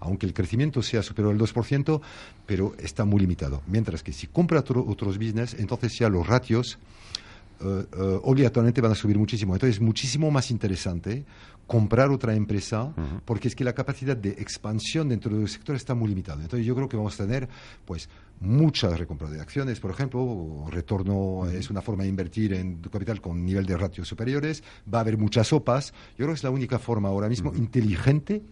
aunque 0.00 0.26
el 0.26 0.34
crecimiento 0.34 0.82
sea 0.82 1.02
superior 1.02 1.32
al 1.32 1.40
2%, 1.40 2.00
pero 2.46 2.74
está 2.78 3.04
muy 3.04 3.20
limitado. 3.20 3.62
Mientras 3.66 4.02
que 4.02 4.12
si 4.12 4.26
compra 4.26 4.60
otros 4.60 5.18
business, 5.18 5.54
entonces 5.58 5.98
ya 5.98 6.08
los 6.08 6.26
ratios 6.26 6.78
uh, 7.60 7.66
uh, 7.66 8.20
obligatoriamente 8.22 8.80
van 8.80 8.92
a 8.92 8.94
subir 8.94 9.18
muchísimo. 9.18 9.54
Entonces 9.54 9.76
es 9.76 9.82
muchísimo 9.82 10.30
más 10.30 10.50
interesante 10.50 11.24
comprar 11.66 12.10
otra 12.10 12.34
empresa, 12.34 12.92
porque 13.24 13.46
es 13.46 13.54
que 13.54 13.62
la 13.62 13.72
capacidad 13.72 14.16
de 14.16 14.30
expansión 14.30 15.08
dentro 15.08 15.36
del 15.36 15.48
sector 15.48 15.76
está 15.76 15.94
muy 15.94 16.08
limitada. 16.08 16.42
Entonces 16.42 16.66
yo 16.66 16.74
creo 16.74 16.88
que 16.88 16.96
vamos 16.96 17.14
a 17.20 17.24
tener 17.24 17.48
pues 17.84 18.08
muchas 18.40 18.98
recompras 18.98 19.30
de 19.30 19.40
acciones, 19.40 19.78
por 19.78 19.92
ejemplo, 19.92 20.66
retorno 20.68 21.48
es 21.48 21.70
una 21.70 21.80
forma 21.80 22.02
de 22.02 22.08
invertir 22.08 22.54
en 22.54 22.82
tu 22.82 22.90
capital 22.90 23.20
con 23.20 23.44
nivel 23.44 23.66
de 23.66 23.76
ratios 23.76 24.08
superiores, 24.08 24.64
va 24.92 24.98
a 24.98 25.02
haber 25.02 25.16
muchas 25.16 25.46
sopas. 25.46 25.92
Yo 26.18 26.24
creo 26.24 26.30
que 26.30 26.34
es 26.38 26.42
la 26.42 26.50
única 26.50 26.80
forma 26.80 27.08
ahora 27.08 27.28
mismo 27.28 27.54
inteligente 27.54 28.42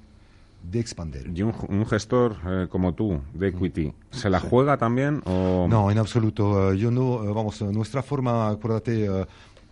de 0.70 0.80
expandir. 0.80 1.30
¿Y 1.34 1.42
un, 1.42 1.86
gestor 1.86 2.36
eh, 2.46 2.66
como 2.68 2.94
tú, 2.94 3.20
de 3.34 3.48
equity, 3.48 3.92
se 4.10 4.28
la 4.28 4.40
juega 4.40 4.76
también? 4.76 5.22
O... 5.24 5.66
No, 5.68 5.90
en 5.90 5.98
absoluto. 5.98 6.72
Eh, 6.72 6.78
yo 6.78 6.90
no, 6.90 7.24
eh, 7.24 7.32
vamos, 7.32 7.60
nuestra 7.62 8.02
forma, 8.02 8.48
acuérdate, 8.50 9.08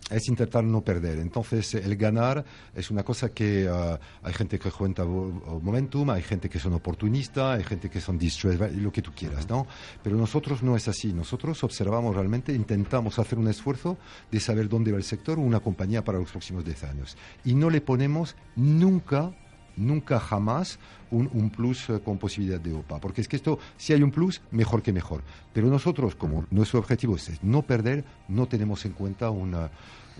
es 0.09 0.27
intentar 0.29 0.63
no 0.63 0.81
perder. 0.81 1.19
Entonces, 1.19 1.75
el 1.75 1.95
ganar 1.97 2.43
es 2.73 2.89
una 2.91 3.03
cosa 3.03 3.29
que 3.29 3.69
uh, 3.69 3.97
hay 4.23 4.33
gente 4.33 4.57
que 4.57 4.71
cuenta 4.71 5.03
momentum, 5.03 6.09
hay 6.11 6.21
gente 6.21 6.49
que 6.49 6.59
son 6.59 6.73
oportunistas, 6.73 7.57
hay 7.57 7.63
gente 7.63 7.89
que 7.89 7.99
son 7.99 8.17
distressed, 8.17 8.71
lo 8.75 8.91
que 8.91 9.01
tú 9.01 9.11
quieras, 9.13 9.49
¿no? 9.49 9.67
Pero 10.03 10.15
nosotros 10.15 10.63
no 10.63 10.77
es 10.77 10.87
así. 10.87 11.13
Nosotros 11.13 11.61
observamos 11.63 12.15
realmente, 12.15 12.53
intentamos 12.53 13.19
hacer 13.19 13.37
un 13.37 13.49
esfuerzo 13.49 13.97
de 14.31 14.39
saber 14.39 14.69
dónde 14.69 14.91
va 14.91 14.97
el 14.97 15.03
sector 15.03 15.39
o 15.39 15.41
una 15.41 15.59
compañía 15.59 16.03
para 16.03 16.19
los 16.19 16.31
próximos 16.31 16.63
10 16.63 16.83
años. 16.85 17.17
Y 17.43 17.55
no 17.55 17.69
le 17.69 17.81
ponemos 17.81 18.35
nunca 18.55 19.33
nunca 19.77 20.19
jamás 20.19 20.79
un, 21.11 21.29
un, 21.33 21.49
plus 21.49 21.89
eh, 21.89 21.99
con 22.03 22.17
posibilidad 22.17 22.59
de 22.59 22.73
OPA. 22.73 22.99
Porque 22.99 23.21
es 23.21 23.27
que 23.27 23.35
esto, 23.35 23.59
si 23.77 23.93
hay 23.93 24.03
un 24.03 24.11
plus, 24.11 24.41
mejor 24.51 24.81
que 24.81 24.91
mejor. 24.91 25.21
Pero 25.53 25.67
nosotros, 25.67 26.15
como 26.15 26.45
nuestro 26.51 26.79
objetivo 26.79 27.15
es 27.15 27.41
no 27.43 27.61
perder, 27.61 28.03
no 28.27 28.47
tenemos 28.47 28.85
en 28.85 28.91
cuenta 28.91 29.29
una 29.29 29.69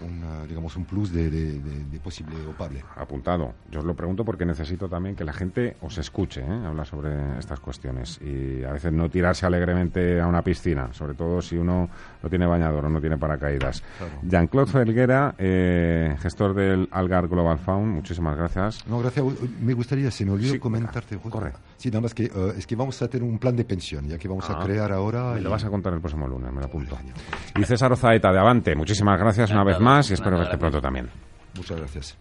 un, 0.02 0.48
digamos, 0.48 0.76
un 0.76 0.86
plus 0.86 1.12
de, 1.12 1.30
de, 1.30 2.00
posible 2.00 2.36
opable. 2.48 2.84
Apuntado. 2.96 3.54
Yo 3.70 3.80
os 3.80 3.86
lo 3.86 3.96
pregunto 3.96 4.24
porque 4.24 4.46
necesito 4.46 4.88
también 4.88 5.16
que 5.16 5.24
la 5.24 5.34
gente 5.34 5.76
os 5.82 5.98
escuche 5.98 6.42
¿eh? 6.42 6.66
hablar 6.66 6.86
sobre 6.86 7.38
estas 7.38 7.60
cuestiones 7.60 8.20
y 8.22 8.64
a 8.64 8.72
veces 8.72 8.94
no 8.94 9.10
tirarse 9.10 9.46
alegremente 9.46 10.22
a 10.22 10.28
una 10.28 10.42
piscina, 10.42 10.94
sobre 10.94 11.16
todo 11.16 11.42
si 11.42 11.58
uno 11.58 11.90
no 12.22 12.30
tiene 12.30 12.46
bañador 12.46 12.86
o 12.86 12.90
no 12.90 13.02
tiene 13.02 13.18
paracaídas. 13.18 13.84
Jean-Claude 14.24 14.72
Felguera, 14.72 15.36
eh, 15.38 16.16
gestor 16.20 16.54
del 16.54 16.88
Algar 16.92 17.28
Global 17.28 17.58
Fund, 17.58 17.94
muchísimas 17.94 18.38
gracias. 18.38 18.88
No, 18.88 19.00
gracias. 19.00 19.26
Me 19.60 19.74
gustaría, 19.74 20.12
se 20.12 20.26
me 20.26 20.32
olvidó 20.32 20.60
comentarte. 20.60 21.18
Corre. 21.18 21.54
Sí, 21.78 21.90
nada 21.90 22.02
más 22.02 22.14
que 22.14 22.26
uh, 22.26 22.58
es 22.58 22.66
que 22.66 22.76
vamos 22.76 23.02
a 23.02 23.08
tener 23.08 23.28
un 23.28 23.38
plan 23.38 23.56
de 23.56 23.64
pensión, 23.64 24.08
ya 24.08 24.18
que 24.18 24.28
vamos 24.28 24.50
a 24.50 24.60
ah. 24.60 24.64
crear 24.64 24.92
ahora. 24.92 25.34
Me 25.34 25.42
lo 25.42 25.50
vas 25.50 25.64
a 25.64 25.70
contar 25.70 25.94
el 25.94 26.00
próximo 26.00 26.28
lunes, 26.28 26.52
me 26.52 26.60
lo 26.60 26.66
apunto. 26.66 26.98
Y 27.56 27.64
César 27.64 27.92
Ozaeta 27.92 28.32
de 28.32 28.40
Avante, 28.40 28.76
muchísimas 28.76 29.20
gracias 29.20 29.52
una 29.52 29.64
vez 29.64 29.80
más 29.88 30.10
y 30.10 30.14
espero 30.14 30.38
verte 30.38 30.58
pronto 30.58 30.82
también. 30.82 31.10
Muchas 31.56 31.78
gracias. 31.78 32.18